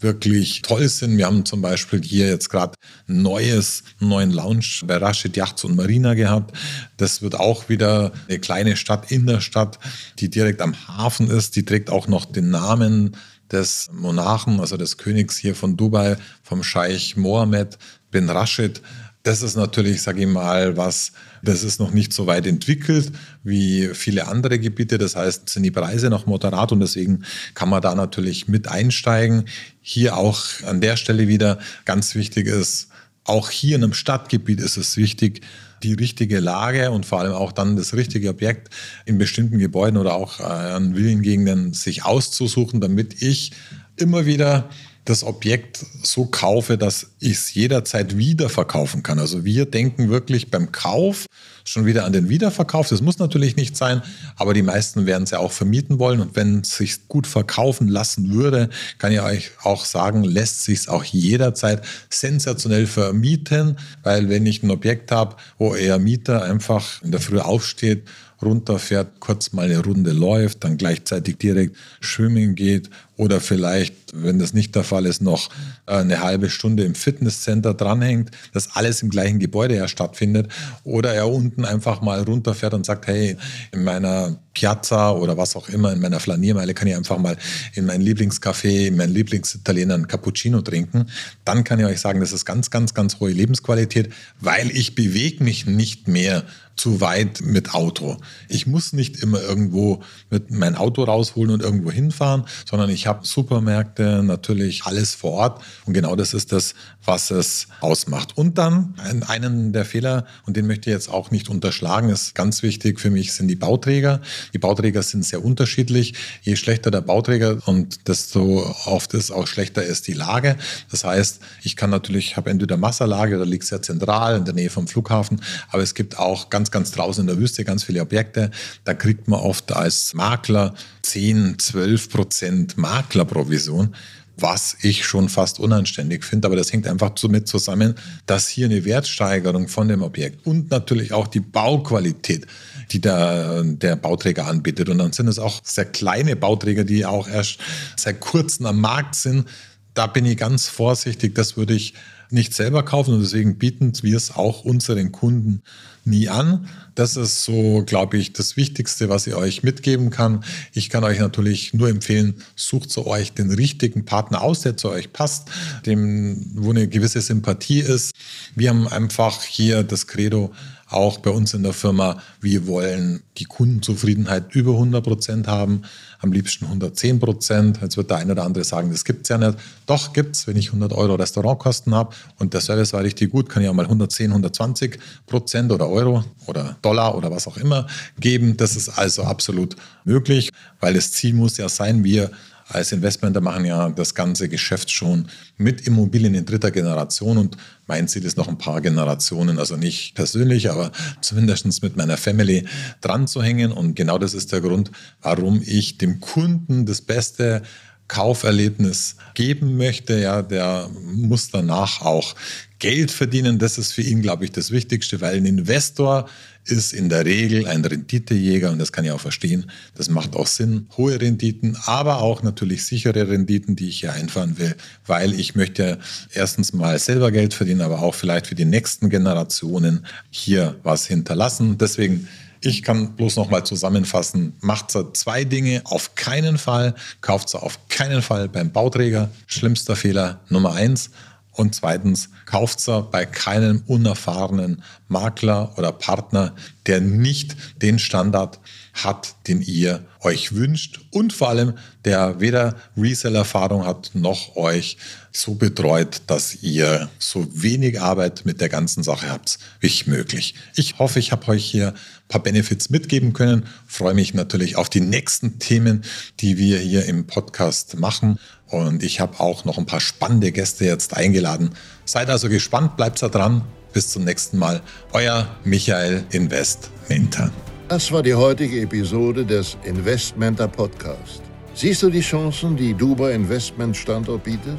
wirklich 0.00 0.62
toll 0.62 0.88
sind. 0.88 1.16
Wir 1.16 1.26
haben 1.26 1.44
zum 1.44 1.62
Beispiel 1.62 2.02
hier 2.02 2.28
jetzt 2.28 2.48
gerade 2.50 2.74
ein 3.08 3.22
neues, 3.22 3.82
neuen 4.00 4.30
Lounge 4.30 4.82
bei 4.84 4.96
Rashid 4.96 5.36
Yachts 5.36 5.64
und 5.64 5.76
Marina 5.76 6.14
gehabt. 6.14 6.56
Das 6.96 7.22
wird 7.22 7.34
auch 7.34 7.68
wieder 7.68 8.12
eine 8.28 8.38
kleine 8.38 8.76
Stadt 8.76 9.10
in 9.10 9.26
der 9.26 9.40
Stadt, 9.40 9.78
die 10.18 10.28
direkt 10.28 10.60
am 10.60 10.74
Hafen 10.88 11.30
ist. 11.30 11.56
Die 11.56 11.64
trägt 11.64 11.90
auch 11.90 12.08
noch 12.08 12.24
den 12.24 12.50
Namen 12.50 13.16
des 13.50 13.88
Monarchen, 13.92 14.60
also 14.60 14.76
des 14.76 14.96
Königs 14.96 15.36
hier 15.36 15.54
von 15.54 15.76
Dubai, 15.76 16.16
vom 16.42 16.62
Scheich 16.62 17.16
Mohammed 17.16 17.78
bin 18.10 18.28
Rashid. 18.28 18.82
Das 19.26 19.42
ist 19.42 19.56
natürlich, 19.56 20.02
sage 20.02 20.20
ich 20.20 20.28
mal, 20.28 20.76
was, 20.76 21.10
das 21.42 21.64
ist 21.64 21.80
noch 21.80 21.90
nicht 21.90 22.12
so 22.12 22.28
weit 22.28 22.46
entwickelt 22.46 23.10
wie 23.42 23.88
viele 23.92 24.28
andere 24.28 24.60
Gebiete. 24.60 24.98
Das 24.98 25.16
heißt, 25.16 25.48
sind 25.48 25.64
die 25.64 25.72
Preise 25.72 26.10
noch 26.10 26.26
moderat 26.26 26.70
und 26.70 26.78
deswegen 26.78 27.24
kann 27.54 27.68
man 27.68 27.82
da 27.82 27.96
natürlich 27.96 28.46
mit 28.46 28.68
einsteigen. 28.68 29.46
Hier 29.82 30.16
auch 30.16 30.44
an 30.64 30.80
der 30.80 30.96
Stelle 30.96 31.26
wieder 31.26 31.58
ganz 31.84 32.14
wichtig 32.14 32.46
ist, 32.46 32.86
auch 33.24 33.50
hier 33.50 33.74
in 33.74 33.82
einem 33.82 33.94
Stadtgebiet 33.94 34.60
ist 34.60 34.76
es 34.76 34.96
wichtig, 34.96 35.40
die 35.82 35.94
richtige 35.94 36.38
Lage 36.38 36.92
und 36.92 37.04
vor 37.04 37.18
allem 37.18 37.32
auch 37.32 37.50
dann 37.50 37.74
das 37.74 37.94
richtige 37.94 38.28
Objekt 38.28 38.72
in 39.06 39.18
bestimmten 39.18 39.58
Gebäuden 39.58 39.96
oder 39.96 40.14
auch 40.14 40.38
äh, 40.38 40.44
an 40.44 40.94
Villengegenden 40.94 41.72
sich 41.72 42.04
auszusuchen, 42.04 42.80
damit 42.80 43.20
ich 43.22 43.50
immer 43.96 44.24
wieder 44.24 44.70
das 45.08 45.24
Objekt 45.24 45.84
so 46.02 46.26
kaufe, 46.26 46.76
dass 46.76 47.08
ich 47.20 47.32
es 47.32 47.54
jederzeit 47.54 48.16
wieder 48.16 48.48
verkaufen 48.48 49.02
kann. 49.02 49.18
Also 49.18 49.44
wir 49.44 49.66
denken 49.66 50.10
wirklich 50.10 50.50
beim 50.50 50.72
Kauf 50.72 51.26
schon 51.64 51.86
wieder 51.86 52.04
an 52.04 52.12
den 52.12 52.28
Wiederverkauf. 52.28 52.88
Das 52.88 53.02
muss 53.02 53.18
natürlich 53.18 53.56
nicht 53.56 53.76
sein, 53.76 54.02
aber 54.36 54.54
die 54.54 54.62
meisten 54.62 55.06
werden 55.06 55.24
es 55.24 55.30
ja 55.30 55.38
auch 55.38 55.52
vermieten 55.52 55.98
wollen. 55.98 56.20
Und 56.20 56.36
wenn 56.36 56.60
es 56.60 56.76
sich 56.76 57.08
gut 57.08 57.26
verkaufen 57.26 57.88
lassen 57.88 58.32
würde, 58.32 58.68
kann 58.98 59.12
ich 59.12 59.20
euch 59.20 59.50
auch 59.62 59.84
sagen, 59.84 60.22
lässt 60.24 60.64
sich 60.64 60.80
es 60.80 60.88
auch 60.88 61.04
jederzeit 61.04 61.82
sensationell 62.08 62.86
vermieten, 62.86 63.78
weil 64.02 64.28
wenn 64.28 64.46
ich 64.46 64.62
ein 64.62 64.70
Objekt 64.70 65.10
habe, 65.10 65.36
wo 65.58 65.74
er 65.74 65.98
Mieter 65.98 66.42
einfach 66.42 67.02
in 67.02 67.10
der 67.10 67.20
Früh 67.20 67.38
aufsteht 67.38 68.04
runterfährt, 68.42 69.20
kurz 69.20 69.52
mal 69.52 69.64
eine 69.64 69.82
Runde 69.82 70.12
läuft, 70.12 70.64
dann 70.64 70.76
gleichzeitig 70.76 71.38
direkt 71.38 71.76
schwimmen 72.00 72.54
geht 72.54 72.90
oder 73.16 73.40
vielleicht, 73.40 73.94
wenn 74.12 74.38
das 74.38 74.52
nicht 74.52 74.74
der 74.74 74.84
Fall 74.84 75.06
ist, 75.06 75.22
noch 75.22 75.50
äh, 75.86 75.94
eine 75.94 76.22
halbe 76.22 76.50
Stunde 76.50 76.84
im 76.84 76.94
Fitnesscenter 76.94 77.72
dranhängt, 77.72 78.30
dass 78.52 78.76
alles 78.76 79.02
im 79.02 79.08
gleichen 79.08 79.38
Gebäude 79.38 79.76
ja 79.76 79.88
stattfindet 79.88 80.48
oder 80.84 81.14
er 81.14 81.28
unten 81.28 81.64
einfach 81.64 82.02
mal 82.02 82.20
runterfährt 82.22 82.74
und 82.74 82.84
sagt, 82.84 83.06
hey, 83.06 83.36
in 83.72 83.84
meiner 83.84 84.36
Piazza 84.52 85.12
oder 85.12 85.38
was 85.38 85.56
auch 85.56 85.68
immer, 85.70 85.92
in 85.92 86.00
meiner 86.00 86.20
Flaniermeile 86.20 86.74
kann 86.74 86.88
ich 86.88 86.96
einfach 86.96 87.18
mal 87.18 87.38
in 87.74 87.86
mein 87.86 88.02
Lieblingscafé, 88.02 88.88
in 88.88 88.96
meinen 88.96 89.14
Lieblingsitaliener 89.14 89.94
einen 89.94 90.08
Cappuccino 90.08 90.60
trinken, 90.60 91.06
dann 91.44 91.64
kann 91.64 91.80
ich 91.80 91.86
euch 91.86 92.00
sagen, 92.00 92.20
das 92.20 92.32
ist 92.32 92.44
ganz, 92.44 92.70
ganz, 92.70 92.92
ganz 92.92 93.18
hohe 93.18 93.30
Lebensqualität, 93.30 94.12
weil 94.40 94.70
ich 94.70 94.94
bewege 94.94 95.42
mich 95.42 95.66
nicht 95.66 96.06
mehr 96.06 96.44
zu 96.76 97.00
weit 97.00 97.40
mit 97.40 97.74
Auto. 97.74 98.18
Ich 98.48 98.66
muss 98.66 98.92
nicht 98.92 99.22
immer 99.22 99.40
irgendwo 99.40 100.02
mit 100.30 100.50
mein 100.50 100.76
Auto 100.76 101.04
rausholen 101.04 101.52
und 101.52 101.62
irgendwo 101.62 101.90
hinfahren, 101.90 102.44
sondern 102.68 102.90
ich 102.90 103.06
habe 103.06 103.26
Supermärkte, 103.26 104.22
natürlich 104.22 104.84
alles 104.84 105.14
vor 105.14 105.32
Ort. 105.32 105.62
Und 105.86 105.94
genau 105.94 106.16
das 106.16 106.34
ist 106.34 106.52
das, 106.52 106.74
was 107.04 107.30
es 107.30 107.68
ausmacht. 107.80 108.36
Und 108.36 108.58
dann 108.58 108.94
einen 109.26 109.72
der 109.72 109.84
Fehler, 109.84 110.26
und 110.44 110.56
den 110.56 110.66
möchte 110.66 110.90
ich 110.90 110.94
jetzt 110.94 111.08
auch 111.08 111.30
nicht 111.30 111.48
unterschlagen, 111.48 112.10
ist 112.10 112.34
ganz 112.34 112.62
wichtig 112.62 113.00
für 113.00 113.10
mich, 113.10 113.32
sind 113.32 113.48
die 113.48 113.56
Bauträger. 113.56 114.20
Die 114.52 114.58
Bauträger 114.58 115.02
sind 115.02 115.24
sehr 115.24 115.44
unterschiedlich. 115.44 116.14
Je 116.42 116.56
schlechter 116.56 116.90
der 116.90 117.00
Bauträger 117.00 117.58
und 117.66 118.06
desto 118.08 118.74
oft 118.84 119.14
ist 119.14 119.30
auch 119.30 119.46
schlechter 119.46 119.82
ist 119.82 120.06
die 120.08 120.12
Lage. 120.12 120.56
Das 120.90 121.04
heißt, 121.04 121.40
ich 121.62 121.76
kann 121.76 121.90
natürlich, 121.90 122.36
habe 122.36 122.50
entweder 122.50 122.76
Masserlage 122.76 123.36
oder 123.36 123.46
liegt 123.46 123.64
sehr 123.64 123.82
zentral 123.82 124.36
in 124.36 124.44
der 124.44 124.54
Nähe 124.54 124.70
vom 124.70 124.86
Flughafen, 124.86 125.40
aber 125.70 125.82
es 125.82 125.94
gibt 125.94 126.18
auch 126.18 126.50
ganz, 126.50 126.65
ganz 126.70 126.90
draußen 126.92 127.22
in 127.22 127.26
der 127.26 127.38
Wüste 127.38 127.64
ganz 127.64 127.84
viele 127.84 128.00
Objekte. 128.00 128.50
Da 128.84 128.94
kriegt 128.94 129.28
man 129.28 129.40
oft 129.40 129.72
als 129.72 130.14
Makler 130.14 130.74
10, 131.02 131.58
12 131.58 132.10
Prozent 132.10 132.76
Maklerprovision 132.76 133.94
was 134.38 134.76
ich 134.82 135.04
schon 135.04 135.28
fast 135.28 135.58
unanständig 135.58 136.24
finde. 136.24 136.46
Aber 136.46 136.56
das 136.56 136.72
hängt 136.72 136.86
einfach 136.86 137.10
damit 137.10 137.48
zusammen, 137.48 137.94
dass 138.26 138.48
hier 138.48 138.66
eine 138.66 138.84
Wertsteigerung 138.84 139.68
von 139.68 139.88
dem 139.88 140.02
Objekt 140.02 140.46
und 140.46 140.70
natürlich 140.70 141.12
auch 141.12 141.26
die 141.26 141.40
Bauqualität, 141.40 142.46
die 142.90 143.00
der, 143.00 143.62
der 143.64 143.96
Bauträger 143.96 144.46
anbietet. 144.46 144.88
Und 144.88 144.98
dann 144.98 145.12
sind 145.12 145.28
es 145.28 145.38
auch 145.38 145.60
sehr 145.64 145.86
kleine 145.86 146.36
Bauträger, 146.36 146.84
die 146.84 147.06
auch 147.06 147.28
erst 147.28 147.58
seit 147.96 148.20
kurzem 148.20 148.66
am 148.66 148.80
Markt 148.80 149.14
sind. 149.14 149.48
Da 149.94 150.06
bin 150.06 150.26
ich 150.26 150.36
ganz 150.36 150.68
vorsichtig. 150.68 151.34
Das 151.34 151.56
würde 151.56 151.74
ich 151.74 151.94
nicht 152.30 152.54
selber 152.54 152.82
kaufen 152.82 153.14
und 153.14 153.20
deswegen 153.20 153.58
bieten 153.58 153.92
wir 154.02 154.16
es 154.16 154.32
auch 154.34 154.64
unseren 154.64 155.12
Kunden 155.12 155.62
nie 156.06 156.28
an. 156.28 156.68
Das 156.94 157.16
ist 157.16 157.44
so, 157.44 157.82
glaube 157.84 158.16
ich, 158.16 158.32
das 158.32 158.56
Wichtigste, 158.56 159.08
was 159.08 159.26
ich 159.26 159.34
euch 159.34 159.62
mitgeben 159.62 160.10
kann. 160.10 160.44
Ich 160.72 160.88
kann 160.88 161.04
euch 161.04 161.18
natürlich 161.18 161.74
nur 161.74 161.88
empfehlen, 161.88 162.36
sucht 162.54 162.90
zu 162.90 163.06
euch 163.06 163.32
den 163.32 163.50
richtigen 163.50 164.04
Partner 164.04 164.42
aus, 164.42 164.60
der 164.60 164.76
zu 164.76 164.88
euch 164.88 165.12
passt, 165.12 165.48
dem, 165.84 166.52
wo 166.54 166.70
eine 166.70 166.88
gewisse 166.88 167.20
Sympathie 167.20 167.80
ist. 167.80 168.14
Wir 168.54 168.70
haben 168.70 168.88
einfach 168.88 169.42
hier 169.42 169.82
das 169.82 170.06
Credo, 170.06 170.52
auch 170.88 171.18
bei 171.18 171.30
uns 171.30 171.52
in 171.52 171.62
der 171.62 171.72
Firma, 171.72 172.20
wir 172.40 172.66
wollen 172.66 173.22
die 173.38 173.44
Kundenzufriedenheit 173.44 174.54
über 174.54 174.72
100 174.72 175.02
Prozent 175.02 175.46
haben, 175.48 175.82
am 176.20 176.32
liebsten 176.32 176.64
110 176.66 177.18
Prozent. 177.18 177.80
Jetzt 177.82 177.96
wird 177.96 178.10
der 178.10 178.18
eine 178.18 178.32
oder 178.32 178.44
andere 178.44 178.64
sagen, 178.64 178.90
das 178.90 179.04
gibt 179.04 179.22
es 179.22 179.28
ja 179.28 179.38
nicht. 179.38 179.58
Doch 179.86 180.12
gibt 180.12 180.36
es, 180.36 180.46
wenn 180.46 180.56
ich 180.56 180.68
100 180.68 180.92
Euro 180.92 181.16
Restaurantkosten 181.16 181.94
habe 181.94 182.14
und 182.38 182.54
der 182.54 182.60
Service 182.60 182.92
war 182.92 183.02
richtig 183.02 183.32
gut, 183.32 183.48
kann 183.48 183.62
ich 183.62 183.68
auch 183.68 183.74
mal 183.74 183.84
110, 183.84 184.30
120 184.30 184.98
Prozent 185.26 185.72
oder 185.72 185.88
Euro 185.88 186.24
oder 186.46 186.76
Dollar 186.82 187.16
oder 187.16 187.30
was 187.30 187.46
auch 187.48 187.56
immer 187.56 187.86
geben. 188.20 188.56
Das 188.56 188.76
ist 188.76 188.88
also 188.88 189.24
absolut 189.24 189.76
möglich, 190.04 190.50
weil 190.80 190.94
das 190.94 191.12
Ziel 191.12 191.34
muss 191.34 191.56
ja 191.56 191.68
sein, 191.68 192.04
wir 192.04 192.30
als 192.68 192.92
Investmenter 192.92 193.40
machen 193.40 193.64
ja 193.64 193.90
das 193.90 194.14
ganze 194.14 194.48
Geschäft 194.48 194.90
schon 194.90 195.28
mit 195.56 195.86
Immobilien 195.86 196.34
in 196.34 196.46
dritter 196.46 196.70
Generation 196.70 197.38
und 197.38 197.56
mein 197.86 198.08
Ziel 198.08 198.24
ist 198.24 198.36
noch 198.36 198.48
ein 198.48 198.58
paar 198.58 198.80
Generationen, 198.80 199.58
also 199.58 199.76
nicht 199.76 200.14
persönlich, 200.14 200.70
aber 200.70 200.90
zumindest 201.20 201.82
mit 201.82 201.96
meiner 201.96 202.16
Family 202.16 202.66
dran 203.00 203.28
zu 203.28 203.42
hängen. 203.42 203.70
Und 203.70 203.94
genau 203.94 204.18
das 204.18 204.34
ist 204.34 204.52
der 204.52 204.60
Grund, 204.60 204.90
warum 205.22 205.62
ich 205.64 205.98
dem 205.98 206.20
Kunden 206.20 206.86
das 206.86 207.00
Beste 207.00 207.62
Kauferlebnis 208.08 209.16
geben 209.34 209.76
möchte, 209.76 210.18
ja, 210.18 210.42
der 210.42 210.88
muss 211.02 211.50
danach 211.50 212.02
auch 212.02 212.34
Geld 212.78 213.10
verdienen. 213.10 213.58
Das 213.58 213.78
ist 213.78 213.92
für 213.92 214.02
ihn, 214.02 214.22
glaube 214.22 214.44
ich, 214.44 214.52
das 214.52 214.70
Wichtigste, 214.70 215.20
weil 215.20 215.36
ein 215.36 215.46
Investor 215.46 216.28
ist 216.66 216.92
in 216.92 217.08
der 217.08 217.24
Regel 217.24 217.66
ein 217.66 217.84
Renditejäger 217.84 218.70
und 218.72 218.78
das 218.78 218.92
kann 218.92 219.04
ich 219.04 219.12
auch 219.12 219.20
verstehen. 219.20 219.70
Das 219.94 220.10
macht 220.10 220.34
auch 220.34 220.48
Sinn. 220.48 220.88
Hohe 220.96 221.20
Renditen, 221.20 221.76
aber 221.84 222.20
auch 222.20 222.42
natürlich 222.42 222.84
sichere 222.84 223.28
Renditen, 223.28 223.76
die 223.76 223.88
ich 223.88 224.00
hier 224.00 224.12
einfahren 224.12 224.58
will, 224.58 224.74
weil 225.06 225.38
ich 225.38 225.54
möchte 225.54 225.98
erstens 226.32 226.72
mal 226.72 226.98
selber 226.98 227.30
Geld 227.30 227.54
verdienen, 227.54 227.82
aber 227.82 228.02
auch 228.02 228.14
vielleicht 228.14 228.48
für 228.48 228.56
die 228.56 228.64
nächsten 228.64 229.10
Generationen 229.10 230.06
hier 230.30 230.76
was 230.82 231.06
hinterlassen. 231.06 231.78
Deswegen 231.78 232.28
ich 232.60 232.82
kann 232.82 233.16
bloß 233.16 233.36
noch 233.36 233.50
mal 233.50 233.64
zusammenfassen, 233.64 234.54
macht 234.60 234.92
zwei 235.16 235.44
Dinge 235.44 235.82
auf 235.84 236.14
keinen 236.14 236.58
Fall, 236.58 236.94
kauft 237.20 237.54
auf 237.54 237.78
keinen 237.88 238.22
Fall 238.22 238.48
beim 238.48 238.70
Bauträger, 238.72 239.30
schlimmster 239.46 239.96
Fehler 239.96 240.40
Nummer 240.48 240.72
eins. 240.72 241.10
Und 241.56 241.74
zweitens, 241.74 242.28
kauft 242.44 242.80
sie 242.80 243.02
bei 243.10 243.24
keinem 243.24 243.82
unerfahrenen 243.86 244.82
Makler 245.08 245.72
oder 245.78 245.90
Partner, 245.90 246.54
der 246.84 247.00
nicht 247.00 247.56
den 247.80 247.98
Standard 247.98 248.60
hat, 248.92 249.36
den 249.46 249.62
ihr 249.62 250.04
euch 250.20 250.54
wünscht 250.54 251.00
und 251.10 251.32
vor 251.32 251.48
allem, 251.48 251.74
der 252.04 252.40
weder 252.40 252.76
Resell-Erfahrung 252.96 253.86
hat 253.86 254.10
noch 254.14 254.56
euch 254.56 254.98
so 255.32 255.54
betreut, 255.54 256.22
dass 256.26 256.62
ihr 256.62 257.08
so 257.18 257.46
wenig 257.52 258.00
Arbeit 258.00 258.44
mit 258.44 258.60
der 258.60 258.68
ganzen 258.68 259.02
Sache 259.02 259.30
habt 259.30 259.58
wie 259.80 259.92
möglich. 260.06 260.54
Ich 260.74 260.98
hoffe, 260.98 261.18
ich 261.18 261.32
habe 261.32 261.48
euch 261.48 261.64
hier 261.64 261.88
ein 261.88 262.28
paar 262.28 262.42
Benefits 262.42 262.90
mitgeben 262.90 263.32
können. 263.32 263.66
Freue 263.86 264.14
mich 264.14 264.34
natürlich 264.34 264.76
auf 264.76 264.88
die 264.88 265.00
nächsten 265.00 265.58
Themen, 265.58 266.04
die 266.40 266.58
wir 266.58 266.78
hier 266.78 267.04
im 267.06 267.26
Podcast 267.26 267.98
machen. 267.98 268.38
Und 268.70 269.02
ich 269.02 269.20
habe 269.20 269.38
auch 269.38 269.64
noch 269.64 269.78
ein 269.78 269.86
paar 269.86 270.00
spannende 270.00 270.50
Gäste 270.52 270.84
jetzt 270.84 271.16
eingeladen. 271.16 271.70
Seid 272.04 272.28
also 272.30 272.48
gespannt, 272.48 272.96
bleibt 272.96 273.22
da 273.22 273.28
dran. 273.28 273.62
Bis 273.92 274.08
zum 274.08 274.24
nächsten 274.24 274.58
Mal. 274.58 274.82
Euer 275.12 275.46
Michael 275.64 276.24
Investmenter. 276.30 277.50
Das 277.88 278.10
war 278.10 278.22
die 278.22 278.34
heutige 278.34 278.80
Episode 278.80 279.44
des 279.44 279.76
Investmenter 279.84 280.68
Podcast. 280.68 281.40
Siehst 281.74 282.02
du 282.02 282.10
die 282.10 282.20
Chancen, 282.20 282.76
die 282.76 282.92
Dubai 282.92 283.32
Investment 283.32 283.96
Standort 283.96 284.44
bietet? 284.44 284.78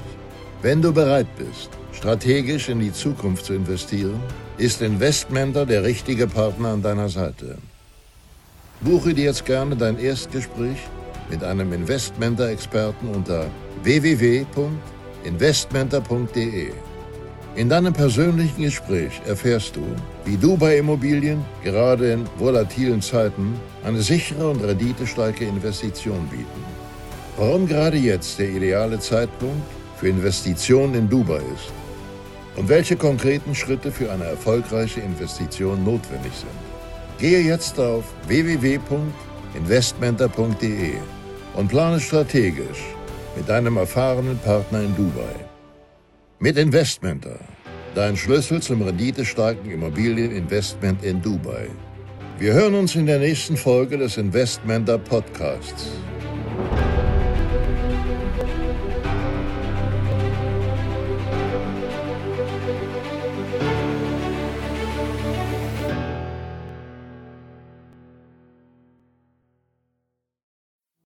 Wenn 0.61 0.81
du 0.81 0.91
bereit 0.91 1.27
bist, 1.37 1.69
strategisch 1.93 2.69
in 2.69 2.79
die 2.79 2.91
Zukunft 2.91 3.45
zu 3.45 3.53
investieren, 3.53 4.19
ist 4.57 4.81
Investmenter 4.81 5.65
der 5.65 5.83
richtige 5.83 6.27
Partner 6.27 6.69
an 6.69 6.81
deiner 6.81 7.09
Seite. 7.09 7.57
Buche 8.81 9.13
dir 9.13 9.25
jetzt 9.25 9.45
gerne 9.45 9.75
dein 9.75 9.97
Erstgespräch 9.97 10.77
mit 11.29 11.43
einem 11.43 11.73
Investmenter-Experten 11.73 13.07
unter 13.07 13.47
www.investmenter.de. 13.87 16.71
In 17.55 17.69
deinem 17.69 17.93
persönlichen 17.93 18.63
Gespräch 18.63 19.21
erfährst 19.25 19.77
du, 19.77 19.83
wie 20.25 20.35
du 20.35 20.57
bei 20.57 20.77
Immobilien 20.77 21.45
gerade 21.63 22.11
in 22.11 22.25
volatilen 22.37 23.01
Zeiten 23.01 23.57
eine 23.85 24.01
sichere 24.01 24.49
und 24.49 24.61
renditestarke 24.61 25.45
Investition 25.45 26.27
bieten. 26.27 26.65
Warum 27.37 27.65
gerade 27.65 27.95
jetzt 27.95 28.37
der 28.39 28.49
ideale 28.49 28.99
Zeitpunkt 28.99 29.63
für 29.95 30.09
Investitionen 30.09 30.93
in 30.93 31.07
Dubai 31.07 31.37
ist 31.37 31.71
und 32.57 32.67
welche 32.67 32.97
konkreten 32.97 33.55
Schritte 33.55 33.89
für 33.89 34.11
eine 34.11 34.25
erfolgreiche 34.25 34.99
Investition 34.99 35.85
notwendig 35.85 36.33
sind. 36.33 36.51
Gehe 37.19 37.39
jetzt 37.39 37.79
auf 37.79 38.03
www.investmenter.de 38.27 40.95
und 41.55 41.69
plane 41.69 42.01
strategisch 42.01 42.96
mit 43.37 43.47
deinem 43.47 43.77
erfahrenen 43.77 44.39
Partner 44.39 44.81
in 44.81 44.95
Dubai. 44.95 45.35
Mit 46.39 46.57
Investmenter, 46.57 47.39
dein 47.93 48.17
Schlüssel 48.17 48.61
zum 48.63 48.81
renditestarken 48.81 49.69
Immobilieninvestment 49.69 51.03
in 51.03 51.21
Dubai. 51.21 51.69
Wir 52.39 52.53
hören 52.53 52.73
uns 52.73 52.95
in 52.95 53.05
der 53.05 53.19
nächsten 53.19 53.55
Folge 53.55 53.97
des 53.99 54.17
Investmenter 54.17 54.97
Podcasts. 54.97 55.91